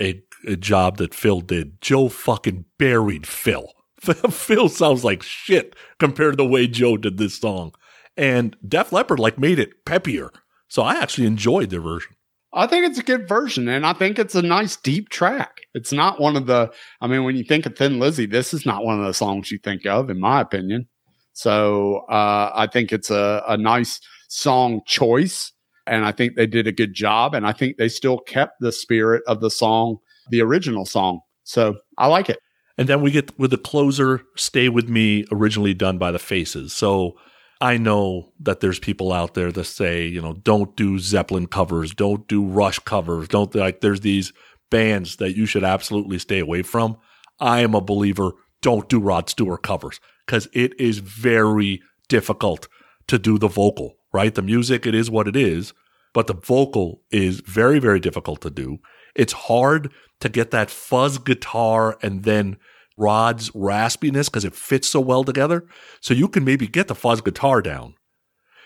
[0.00, 1.78] a, a job that Phil did.
[1.82, 3.70] Joe fucking buried Phil.
[4.00, 7.74] Phil sounds like shit compared to the way Joe did this song.
[8.16, 10.30] And Def Leppard like made it peppier.
[10.68, 12.16] So I actually enjoyed their version.
[12.54, 15.60] I think it's a good version, and I think it's a nice deep track.
[15.74, 16.72] It's not one of the.
[17.02, 19.50] I mean, when you think of Thin Lizzy, this is not one of the songs
[19.50, 20.88] you think of, in my opinion.
[21.34, 25.52] So uh, I think it's a, a nice song choice,
[25.86, 28.72] and I think they did a good job, and I think they still kept the
[28.72, 29.98] spirit of the song,
[30.30, 31.20] the original song.
[31.44, 32.38] So I like it.
[32.76, 36.72] And then we get with the closer, Stay With Me, originally done by the Faces.
[36.72, 37.16] So
[37.60, 41.94] I know that there's people out there that say, you know, don't do Zeppelin covers,
[41.94, 44.32] don't do Rush covers, don't like, there's these
[44.70, 46.96] bands that you should absolutely stay away from.
[47.38, 52.66] I am a believer, don't do Rod Stewart covers because it is very difficult
[53.06, 54.34] to do the vocal, right?
[54.34, 55.74] The music, it is what it is,
[56.14, 58.78] but the vocal is very, very difficult to do.
[59.14, 62.56] It's hard to get that fuzz guitar and then
[62.96, 65.66] Rod's raspiness because it fits so well together.
[66.00, 67.94] So you can maybe get the fuzz guitar down.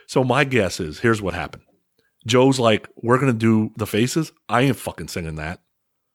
[0.06, 1.64] So my guess is here's what happened.
[2.26, 4.32] Joe's like, we're going to do the faces.
[4.48, 5.60] I ain't fucking singing that.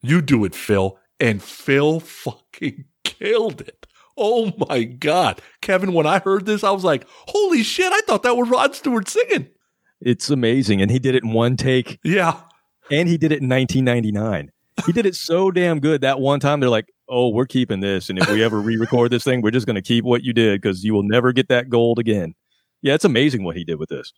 [0.02, 1.00] You do it, Phil.
[1.20, 3.83] And Phil fucking killed it.
[4.18, 5.42] Oh my God.
[5.62, 8.76] Kevin, when I heard this, I was like, holy shit, I thought that was Rod
[8.76, 9.48] Stewart singing.
[10.02, 10.82] It's amazing.
[10.82, 12.42] And he did it in one take Yeah.
[12.92, 14.52] and he did it in 1999.
[14.86, 16.60] He did it so damn good that one time.
[16.60, 19.68] They're like, "Oh, we're keeping this, and if we ever re-record this thing, we're just
[19.68, 22.34] going to keep what you did because you will never get that gold again."
[22.82, 24.12] Yeah, it's amazing what he did with this.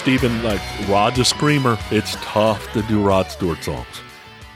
[0.00, 1.76] Steven, like Rod's a screamer.
[1.90, 4.00] It's tough to do Rod Stewart songs.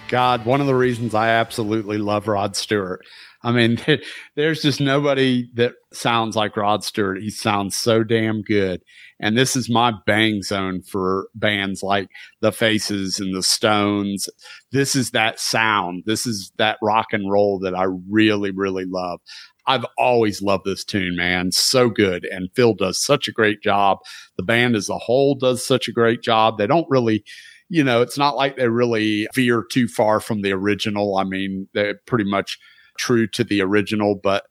[0.08, 3.04] God, one of the reasons I absolutely love Rod Stewart.
[3.42, 3.78] I mean,
[4.36, 7.20] there's just nobody that sounds like Rod Stewart.
[7.20, 8.80] He sounds so damn good.
[9.20, 12.08] And this is my bang zone for bands like
[12.40, 14.30] the Faces and the Stones.
[14.72, 16.04] This is that sound.
[16.06, 19.20] This is that rock and roll that I really, really love.
[19.66, 21.52] I've always loved this tune, man.
[21.52, 22.24] So good.
[22.26, 23.98] And Phil does such a great job.
[24.36, 26.58] The band as a whole does such a great job.
[26.58, 27.24] They don't really,
[27.68, 31.16] you know, it's not like they really veer too far from the original.
[31.16, 32.58] I mean, they're pretty much
[32.98, 34.44] true to the original, but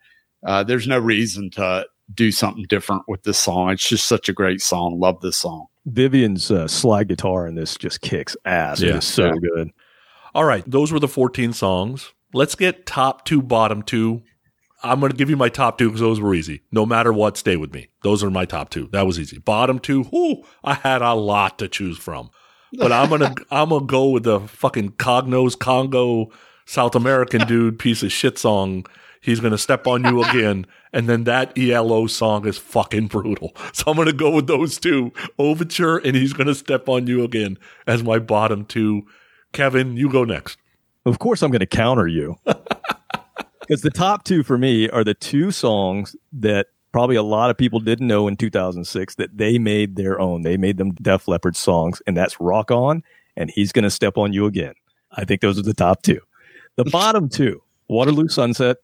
[0.46, 3.70] uh, there's no reason to do something different with this song.
[3.70, 5.00] It's just such a great song.
[5.00, 5.68] Love this song.
[5.86, 8.82] Vivian's uh, slide guitar in this just kicks ass.
[8.82, 8.90] Yeah.
[8.90, 9.34] It is so Yeah.
[9.56, 9.70] good.
[10.36, 12.12] All right, those were the 14 songs.
[12.34, 14.24] Let's get top two, bottom two.
[14.84, 16.62] I'm going to give you my top two because those were easy.
[16.72, 17.88] No matter what, stay with me.
[18.04, 18.90] Those are my top two.
[18.92, 19.38] That was easy.
[19.38, 22.30] Bottom two, whoo, I had a lot to choose from.
[22.78, 26.32] But I'm gonna I'm gonna go with the fucking Cognos Congo
[26.66, 28.86] South American dude piece of shit song.
[29.22, 33.56] He's gonna step on you again, and then that ELO song is fucking brutal.
[33.74, 37.58] So I'm gonna go with those two, Overture, and he's gonna step on you again
[37.86, 39.06] as my bottom two.
[39.52, 40.58] Kevin, you go next.
[41.06, 42.38] Of course, I'm going to counter you.
[43.68, 47.58] Because the top two for me are the two songs that probably a lot of
[47.58, 50.44] people didn't know in 2006 that they made their own.
[50.44, 53.04] They made them Def Leppard songs, and that's Rock On
[53.36, 54.74] and He's Gonna Step on You Again.
[55.12, 56.20] I think those are the top two.
[56.76, 58.78] The bottom two, Waterloo Sunset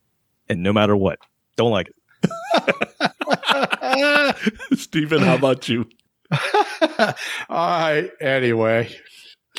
[0.47, 1.19] and No Matter What.
[1.55, 1.95] Don't like it.
[4.79, 5.87] Steven, how about you?
[7.01, 7.15] All
[7.49, 8.09] right.
[8.21, 8.89] Anyway,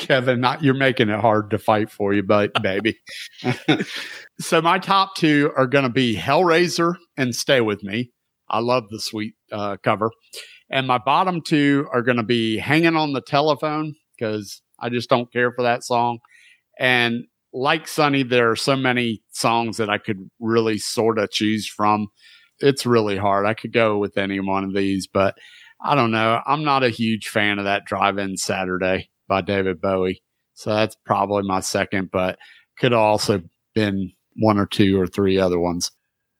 [0.01, 2.99] Kevin, not you're making it hard to fight for you, but baby.
[4.39, 8.11] so my top two are going to be Hellraiser and Stay with Me.
[8.49, 10.11] I love the sweet uh, cover,
[10.69, 15.09] and my bottom two are going to be Hanging on the Telephone because I just
[15.09, 16.19] don't care for that song,
[16.79, 21.67] and like Sonny, there are so many songs that I could really sort of choose
[21.67, 22.07] from.
[22.59, 23.45] It's really hard.
[23.45, 25.35] I could go with any one of these, but
[25.83, 26.41] I don't know.
[26.45, 30.21] I'm not a huge fan of that Drive In Saturday by David Bowie.
[30.55, 32.37] So that's probably my second, but
[32.77, 33.41] could also
[33.73, 35.89] been one or two or three other ones.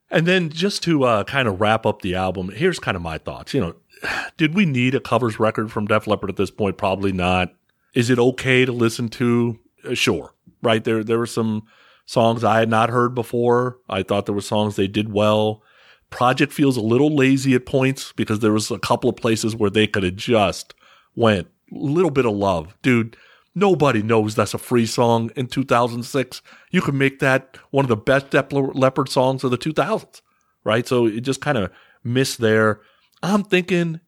[0.09, 3.17] And then just to uh, kind of wrap up the album, here's kind of my
[3.17, 3.53] thoughts.
[3.53, 3.75] You know,
[4.37, 6.77] did we need a covers record from Def Leppard at this point?
[6.77, 7.53] Probably not.
[7.93, 9.57] Is it okay to listen to?
[9.87, 11.01] Uh, sure, right there.
[11.01, 11.63] There were some
[12.05, 13.77] songs I had not heard before.
[13.87, 15.63] I thought there were songs they did well.
[16.09, 19.69] Project feels a little lazy at points because there was a couple of places where
[19.69, 20.73] they could have just
[21.15, 23.17] went little bit of love, dude.
[23.53, 26.41] Nobody knows that's a free song in 2006.
[26.71, 30.21] You can make that one of the best Def Leppard songs of the 2000s,
[30.63, 30.87] right?
[30.87, 31.69] So it just kind of
[32.03, 32.79] missed there.
[33.21, 33.99] I'm thinking,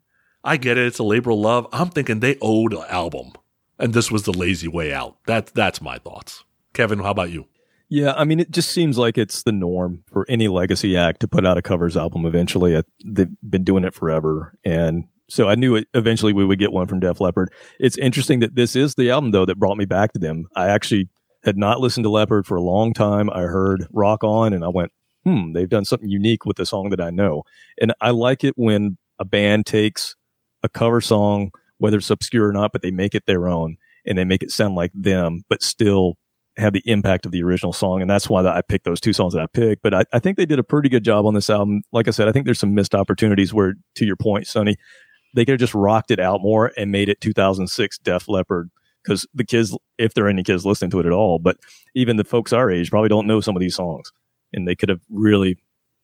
[0.43, 0.87] I get it.
[0.87, 1.67] It's a labor of love.
[1.73, 3.33] I'm thinking they owed an album,
[3.77, 5.17] and this was the lazy way out.
[5.25, 6.43] That's that's my thoughts.
[6.73, 7.47] Kevin, how about you?
[7.89, 11.27] Yeah, I mean, it just seems like it's the norm for any legacy act to
[11.27, 12.81] put out a covers album eventually.
[13.05, 14.57] They've been doing it forever.
[14.65, 17.51] And so I knew it, eventually we would get one from Def Leppard.
[17.79, 20.45] It's interesting that this is the album, though, that brought me back to them.
[20.55, 21.09] I actually
[21.43, 23.31] had not listened to Leppard for a long time.
[23.31, 24.91] I heard Rock On and I went,
[25.25, 27.43] hmm, they've done something unique with the song that I know.
[27.81, 30.15] And I like it when a band takes
[30.61, 31.49] a cover song,
[31.79, 34.51] whether it's obscure or not, but they make it their own and they make it
[34.51, 36.13] sound like them, but still
[36.57, 38.01] have the impact of the original song.
[38.01, 39.81] And that's why I picked those two songs that I picked.
[39.81, 41.81] But I, I think they did a pretty good job on this album.
[41.91, 44.77] Like I said, I think there's some missed opportunities where, to your point, Sonny,
[45.33, 48.69] they could have just rocked it out more and made it 2006 Def Leppard.
[49.03, 51.57] Because the kids, if there are any kids listening to it at all, but
[51.93, 54.11] even the folks our age probably don't know some of these songs.
[54.53, 55.57] And they could have really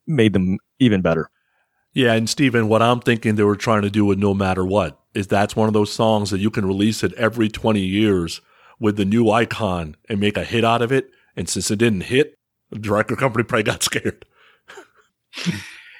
[0.05, 1.29] made them even better.
[1.93, 4.99] Yeah, and Steven, what I'm thinking they were trying to do with No Matter What
[5.13, 8.41] is that's one of those songs that you can release it every 20 years
[8.79, 11.09] with the new icon and make a hit out of it.
[11.35, 12.35] And since it didn't hit,
[12.69, 14.25] the record company probably got scared.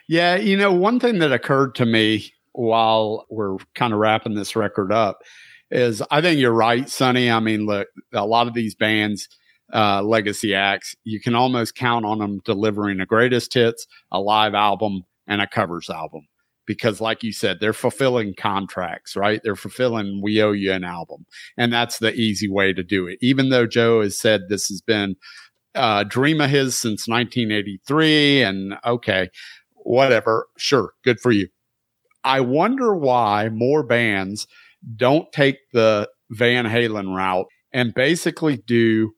[0.07, 4.55] Yeah, you know, one thing that occurred to me while we're kind of wrapping this
[4.55, 5.19] record up
[5.71, 7.30] is I think you're right, Sonny.
[7.30, 9.27] I mean, look, a lot of these bands,
[9.73, 14.53] uh, legacy acts, you can almost count on them delivering a greatest hits, a live
[14.55, 16.27] album, and a covers album.
[16.65, 19.41] Because, like you said, they're fulfilling contracts, right?
[19.43, 21.26] They're fulfilling, we owe you an album.
[21.57, 23.17] And that's the easy way to do it.
[23.21, 25.15] Even though Joe has said this has been
[25.73, 29.30] a dream of his since 1983, and okay,
[29.77, 31.47] whatever, sure, good for you.
[32.23, 34.47] I wonder why more bands
[34.95, 39.11] don't take the Van Halen route and basically do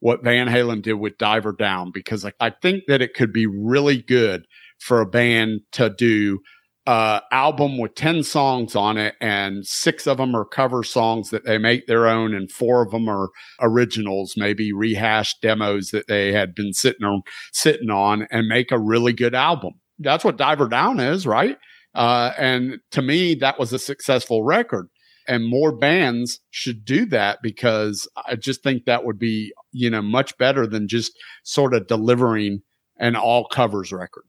[0.00, 4.02] what Van Halen did with Diver Down because I, think that it could be really
[4.02, 4.46] good
[4.78, 6.40] for a band to do
[6.86, 11.44] uh, album with 10 songs on it, and six of them are cover songs that
[11.44, 13.30] they make their own, and four of them are
[13.60, 17.22] originals, maybe rehashed demos that they had been sitting on,
[17.52, 19.72] sitting on, and make a really good album.
[19.98, 21.58] That's what Diver Down is, right?
[21.96, 24.88] Uh, and to me, that was a successful record.
[25.26, 30.02] And more bands should do that because I just think that would be, you know,
[30.02, 31.12] much better than just
[31.42, 32.60] sort of delivering
[32.98, 34.24] an all covers record.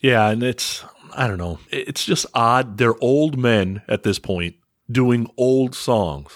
[0.00, 0.82] Yeah, and it's
[1.14, 1.58] I don't know.
[1.70, 2.78] It's just odd.
[2.78, 4.56] They're old men at this point
[4.90, 6.32] doing old songs.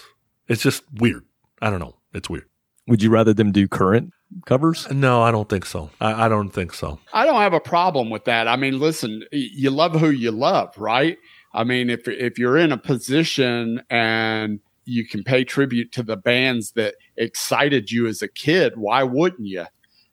[0.47, 1.25] It's just weird.
[1.61, 1.97] I don't know.
[2.13, 2.47] It's weird.
[2.87, 4.13] Would you rather them do current
[4.45, 4.89] covers?
[4.91, 5.89] No, I don't think so.
[6.01, 6.99] I, I don't think so.
[7.13, 8.47] I don't have a problem with that.
[8.47, 11.17] I mean, listen, you love who you love, right?
[11.53, 16.17] I mean, if if you're in a position and you can pay tribute to the
[16.17, 19.65] bands that excited you as a kid, why wouldn't you?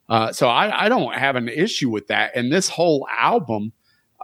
[0.09, 2.35] Uh, so I, I don't have an issue with that.
[2.35, 3.71] And this whole album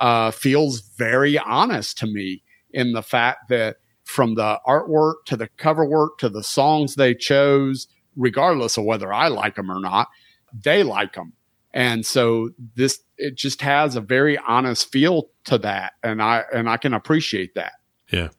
[0.02, 5.48] uh, feels very honest to me in the fact that from the artwork to the
[5.58, 7.88] cover work to the songs they chose,
[8.20, 10.10] regardless of whether I like them or not,
[10.54, 11.34] they like them.
[11.74, 16.70] And so this it just has a very honest feel to that, and I and
[16.70, 17.74] I can appreciate that.
[18.12, 18.30] Yeah.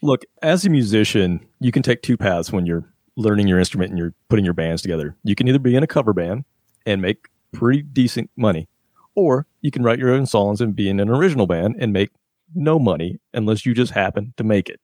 [0.00, 2.84] Look, as a musician, you can take two paths when you're
[3.16, 5.16] learning your instrument and you're putting your bands together.
[5.22, 6.44] You can either be in a cover band
[6.86, 8.68] and make pretty decent money,
[9.14, 12.10] or you can write your own songs and be in an original band and make
[12.54, 14.80] no money unless you just happen to make it.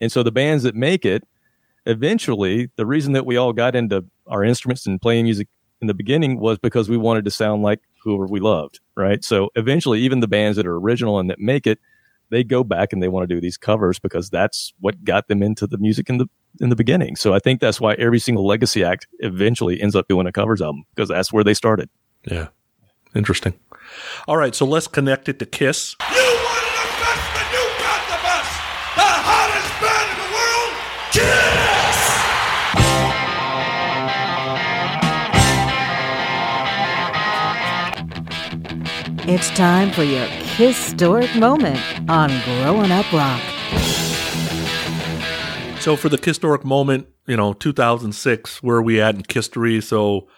[0.00, 1.24] And so the bands that make it,
[1.86, 5.48] eventually, the reason that we all got into our instruments and playing music
[5.80, 9.24] in the beginning was because we wanted to sound like whoever we loved, right?
[9.24, 11.78] So eventually, even the bands that are original and that make it,
[12.30, 15.42] they go back and they want to do these covers because that's what got them
[15.42, 16.26] into the music in the
[16.60, 17.16] in the beginning.
[17.16, 20.62] So I think that's why every single legacy act eventually ends up doing a covers
[20.62, 21.90] album because that's where they started.
[22.24, 22.48] Yeah.
[23.14, 23.54] Interesting.
[24.26, 25.96] All right, so let's connect it to Kiss.
[26.00, 27.35] You wanted the best,
[39.28, 43.40] It's time for your historic moment on Growing Up Rock.
[45.80, 49.80] So for the historic moment, you know, 2006, where are we at in history?
[49.80, 50.28] So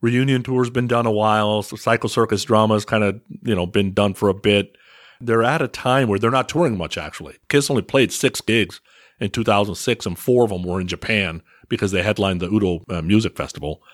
[0.00, 1.62] reunion tour's been done a while.
[1.62, 4.76] So Psycho Circus drama's kind of, you know, been done for a bit.
[5.20, 7.36] They're at a time where they're not touring much, actually.
[7.48, 8.80] Kiss only played six gigs
[9.20, 13.02] in 2006, and four of them were in Japan because they headlined the Udo uh,
[13.02, 13.84] Music Festival.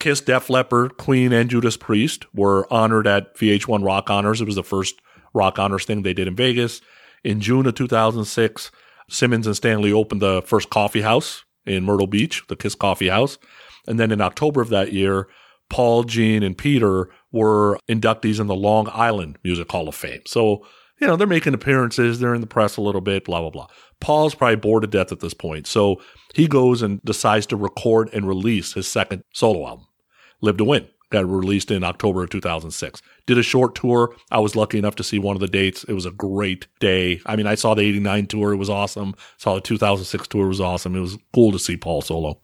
[0.00, 4.40] Kiss, Def Leppard, Queen, and Judas Priest were honored at VH1 Rock Honors.
[4.40, 5.00] It was the first
[5.32, 6.80] Rock Honors thing they did in Vegas.
[7.24, 8.70] In June of 2006,
[9.08, 13.38] Simmons and Stanley opened the first coffee house in Myrtle Beach, the Kiss Coffee House.
[13.86, 15.28] And then in October of that year,
[15.70, 20.22] Paul, Gene, and Peter were inductees in the Long Island Music Hall of Fame.
[20.26, 20.66] So,
[21.02, 23.66] you know, they're making appearances, they're in the press a little bit, blah, blah, blah.
[23.98, 25.66] Paul's probably bored to death at this point.
[25.66, 26.00] So
[26.32, 29.86] he goes and decides to record and release his second solo album,
[30.40, 30.86] Live to Win.
[31.10, 33.02] Got released in October of 2006.
[33.26, 34.14] Did a short tour.
[34.30, 35.82] I was lucky enough to see one of the dates.
[35.84, 37.20] It was a great day.
[37.26, 38.52] I mean, I saw the 89 tour.
[38.52, 39.16] It was awesome.
[39.38, 40.44] Saw the 2006 tour.
[40.44, 40.94] It was awesome.
[40.94, 42.40] It was cool to see Paul solo.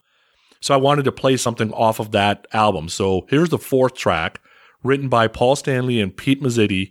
[0.61, 2.89] So I wanted to play something off of that album.
[2.89, 4.41] So here's the fourth track,
[4.83, 6.91] written by Paul Stanley and Pete Mazzitti,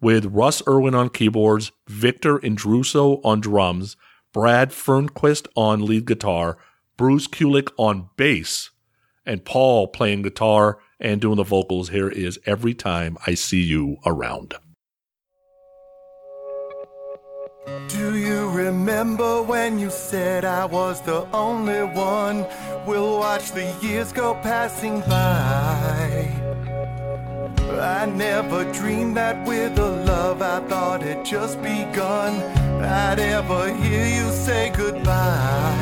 [0.00, 3.96] with Russ Irwin on keyboards, Victor Indrizzo on drums,
[4.32, 6.58] Brad Fernquist on lead guitar,
[6.96, 8.70] Bruce Kulick on bass,
[9.24, 11.90] and Paul playing guitar and doing the vocals.
[11.90, 14.54] Here is Every Time I See You Around.
[17.88, 22.46] Do you remember when you said I was the only one?
[22.86, 26.45] We'll watch the years go passing by.
[27.78, 32.32] I never dreamed that with a love I thought had just begun,
[32.82, 35.76] I'd ever hear you say goodbye.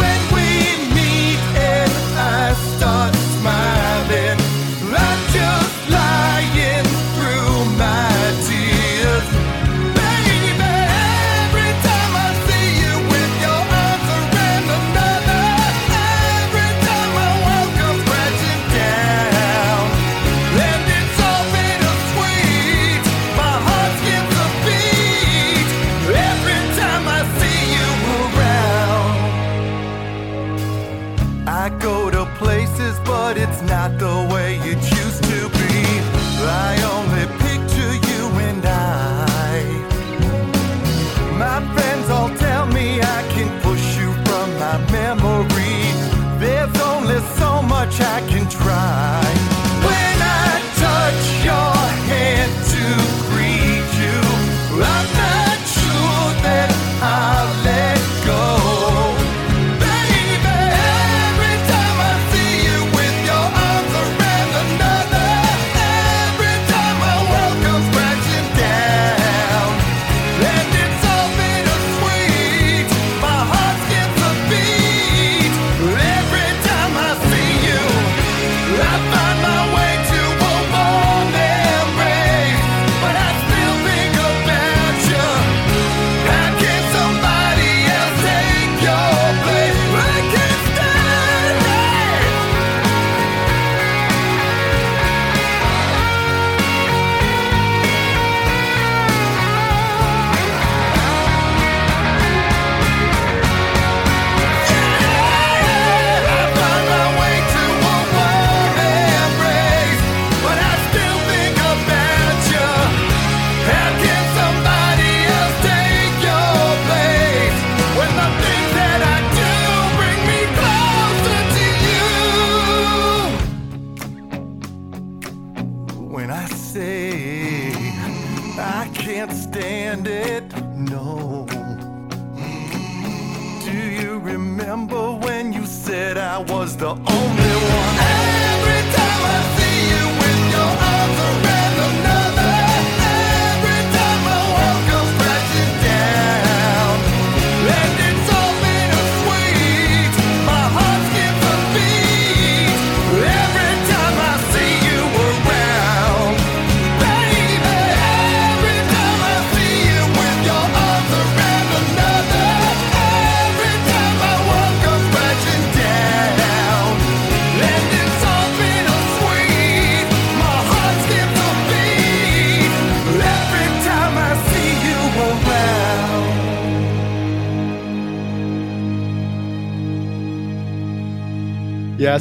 [0.00, 0.48] When we
[0.94, 4.37] meet and I start smiling,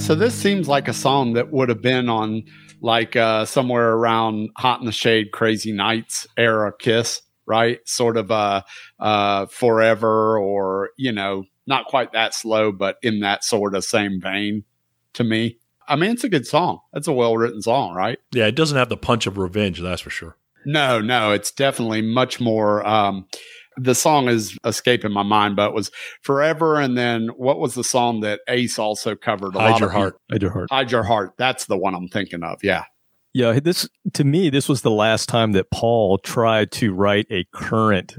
[0.08, 2.46] so this seems like a song that would have been on
[2.80, 7.86] like uh, somewhere around Hot in the Shade, Crazy Nights era Kiss, right?
[7.86, 8.62] Sort of uh,
[9.02, 14.22] uh, Forever, or you know, not quite that slow, but in that sort of same
[14.22, 14.64] vein
[15.12, 15.58] to me.
[15.90, 16.80] I mean, it's a good song.
[16.94, 18.18] It's a well written song, right?
[18.32, 20.38] Yeah, it doesn't have the punch of revenge, that's for sure.
[20.66, 22.88] No, no, it's definitely much more.
[22.88, 23.28] Um,
[23.78, 25.92] the song is escaping my mind, but it was
[26.22, 26.80] Forever.
[26.80, 29.56] And then what was the song that Ace also covered?
[29.56, 30.16] A Hide your of- heart.
[30.32, 30.70] I do heart.
[30.72, 31.34] Hide Your Heart.
[31.38, 32.60] That's the one I'm thinking of.
[32.64, 32.86] Yeah.
[33.34, 37.46] Yeah, this to me, this was the last time that Paul tried to write a
[37.54, 38.16] current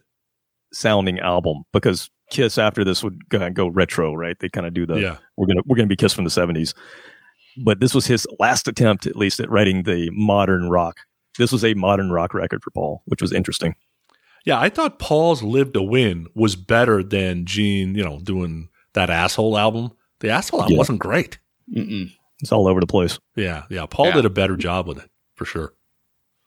[0.72, 4.39] sounding album because Kiss after this would kind of go retro, right?
[4.39, 5.16] They kind of do the yeah.
[5.36, 6.72] we're gonna we're gonna be Kiss from the seventies.
[7.64, 10.98] But this was his last attempt, at least, at writing the modern rock.
[11.36, 13.74] This was a modern rock record for Paul, which was interesting.
[14.49, 19.11] Yeah, I thought Paul's Live to Win was better than Gene, you know, doing that
[19.11, 19.93] asshole album.
[20.20, 20.79] The asshole album Yeah.
[20.79, 21.39] wasn't great.
[21.70, 22.11] Mm-mm.
[22.41, 23.19] It's all over the place.
[23.37, 23.85] Yeah, yeah.
[23.85, 24.15] Paul Yeah.
[24.15, 25.75] did a better job with it, for sure.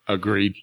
[0.08, 0.56] Agreed.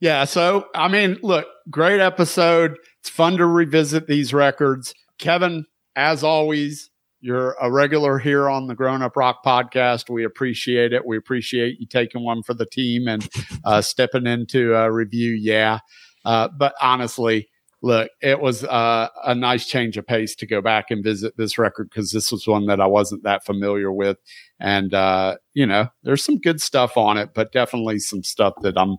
[0.00, 0.24] Yeah.
[0.24, 2.78] So, I mean, look, great episode.
[2.98, 4.92] It's fun to revisit these records.
[5.20, 6.90] Kevin, as always,
[7.20, 10.10] you're a regular here on the Growin' Up Rock podcast.
[10.10, 11.06] We appreciate it.
[11.06, 13.28] We appreciate you taking one for the team and
[13.64, 15.30] uh, stepping into a review.
[15.30, 15.78] Yeah.
[16.24, 17.48] Uh, but honestly,
[17.82, 21.58] look, it was uh, a nice change of pace to go back and visit this
[21.58, 24.16] record because this was one that I wasn't that familiar with.
[24.58, 28.78] And, uh, you know, there's some good stuff on it, but definitely some stuff that
[28.78, 28.96] I'm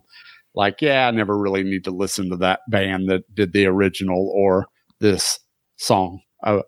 [0.54, 4.30] like, yeah, I never really need to listen to that band that did the original
[4.34, 4.66] or
[5.00, 5.40] this
[5.76, 6.20] song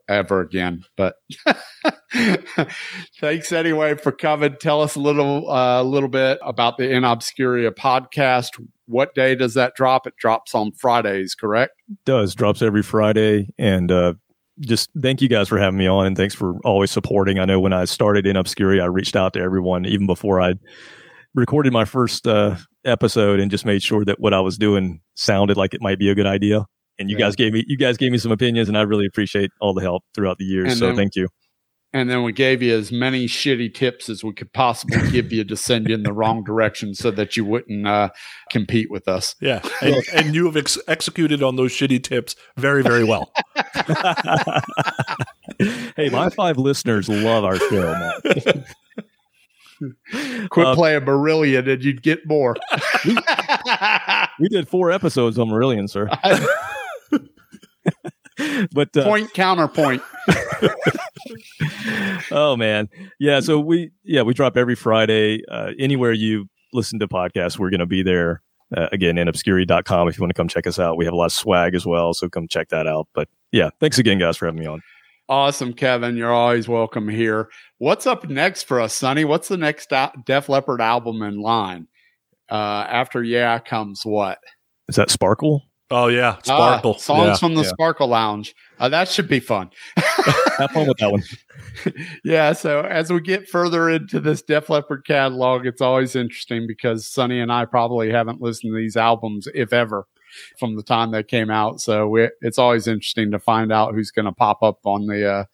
[0.09, 0.85] ever again.
[0.97, 1.17] But
[3.21, 4.57] thanks anyway for coming.
[4.61, 8.63] Tell us a little, a little bit about the InObscuria podcast.
[8.87, 10.07] What day does that drop?
[10.07, 11.73] It drops on Fridays, correct?
[12.05, 14.15] does drops every Friday, and uh,
[14.61, 17.39] just thank you guys for having me on, and thanks for always supporting.
[17.39, 20.55] I know when I started InObscuria, I reached out to everyone even before I
[21.35, 25.57] recorded my first uh, episode, and just made sure that what I was doing sounded
[25.57, 26.67] like it might be a good idea.
[26.99, 27.27] And you Yeah.
[27.27, 29.83] guys gave me you guys gave me some opinions, and I really appreciate all the
[29.83, 30.73] help throughout the years.
[30.73, 31.29] And so then- thank you.
[31.95, 35.43] And then we gave you as many shitty tips as we could possibly give you
[35.45, 38.11] to send you in the wrong direction so that you wouldn't uh,
[38.51, 39.35] compete with us.
[39.41, 39.63] Yeah.
[39.81, 43.33] And, and you have ex- executed on those shitty tips very, very well.
[45.97, 48.65] hey, my five listeners love our show, man.
[50.51, 52.55] Quit Uh, playing Marillion and you'd get more.
[54.39, 56.07] we did four episodes on Marillion, sir.
[58.73, 60.03] but uh, Point counterpoint.
[62.31, 62.89] oh man
[63.19, 67.71] yeah so we yeah we drop every friday uh, anywhere you listen to podcasts we're
[67.71, 68.43] going to be there
[68.77, 71.27] uh, again inobscuria.com if you want to come check us out we have a lot
[71.27, 74.47] of swag as well so come check that out but yeah thanks again guys for
[74.47, 74.81] having me on
[75.31, 76.17] Awesome, Kevin.
[76.17, 77.51] You're always welcome here.
[77.77, 79.27] What's up next for us, Sonny?
[79.27, 79.93] What's the next
[80.25, 81.87] Def Leppard album in line?
[82.51, 84.39] Uh, after Yeah comes what?
[84.89, 86.37] is that sparkle Oh, yeah.
[86.41, 86.99] Ah, Sparkle.
[86.99, 87.37] songs yeah.
[87.37, 87.69] from the yeah.
[87.69, 88.55] Sparkle Lounge.
[88.79, 89.71] Uh, that should be fun.
[89.97, 91.23] have fun with that one
[92.25, 92.53] yeah.
[92.53, 97.41] So as we get further into this Def Leppard catalog, it's always interesting because Sonny
[97.41, 100.07] and I probably haven't listened to these albums, if ever,
[100.59, 101.81] from the time they came out.
[101.81, 105.31] So we, it's always interesting to find out who's going to pop up on the
[105.31, 105.45] uh,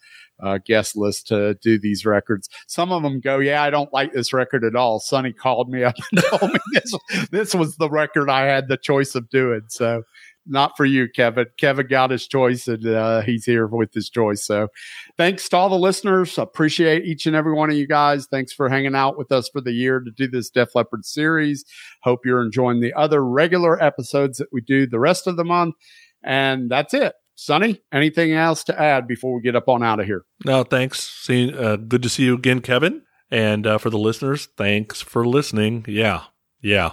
[0.43, 2.49] uh, guest list to do these records.
[2.67, 5.85] Some of them go, "Yeah, I don't like this record at all." Sonny called me
[5.85, 6.95] up and told me this
[7.31, 9.63] this was the record I had the choice of doing.
[9.69, 10.03] So.
[10.47, 11.47] Not for you, Kevin.
[11.59, 14.45] Kevin got his choice and uh, he's here with his choice.
[14.45, 14.69] So
[15.17, 16.37] thanks to all the listeners.
[16.37, 18.27] Appreciate each and every one of you guys.
[18.27, 21.65] Thanks for hanging out with us for the year to do this Def Leppard series.
[22.03, 25.75] Hope you're enjoying the other regular episodes that we do the rest of the month.
[26.23, 27.15] And that's it.
[27.37, 30.25] Sonny, anything else to add before we get up on out of here?
[30.45, 31.01] No, thanks.
[31.01, 33.03] See, uh, good to see you again, Kevin.
[33.31, 35.85] And uh, for the listeners, thanks for listening.
[35.89, 36.25] Yeah,
[36.61, 36.93] Yeah.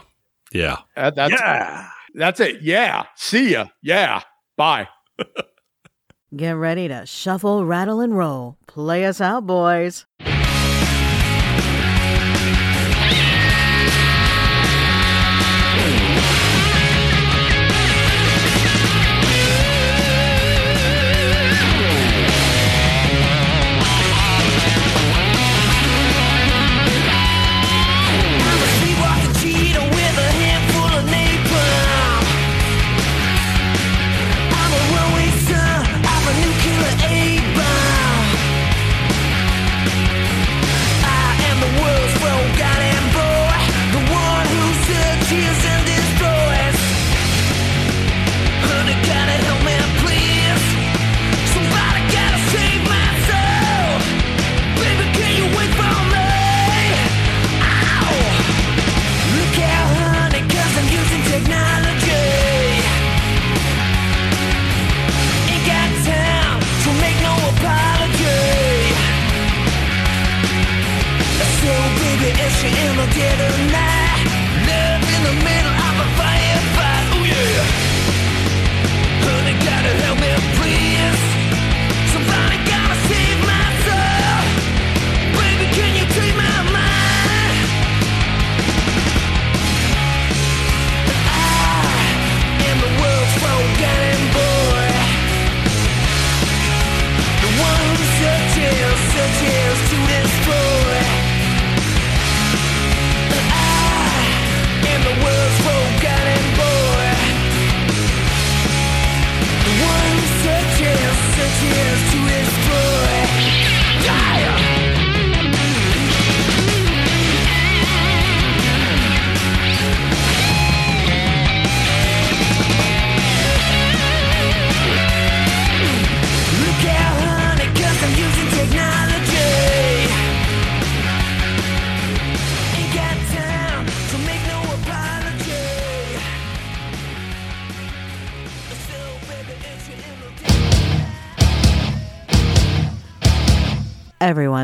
[0.52, 0.78] Yeah.
[0.98, 1.88] Uh, that's yeah.
[2.16, 2.62] That's it.
[2.62, 3.06] Yeah.
[3.16, 3.68] See ya.
[3.82, 4.22] Yeah.
[4.58, 4.88] Bye.
[6.36, 8.58] Get ready to shuffle, rattle, and roll.
[8.66, 10.06] Play us out, boys.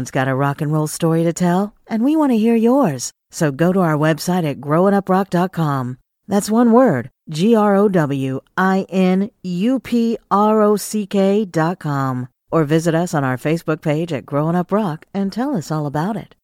[0.08, 3.12] Everyone's got a rock and roll story to tell, and we want to hear yours.
[3.30, 5.98] So go to our website at growinuprock.com.
[6.30, 11.44] That's one word, G R O W I N U P R O C K
[11.44, 12.30] dot com.
[12.52, 15.86] Or visit us on our Facebook page at Growing Up Rock and tell us all
[15.86, 16.36] about it.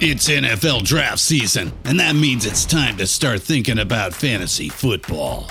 [0.00, 5.50] It's NFL draft season, and that means it's time to start thinking about fantasy football.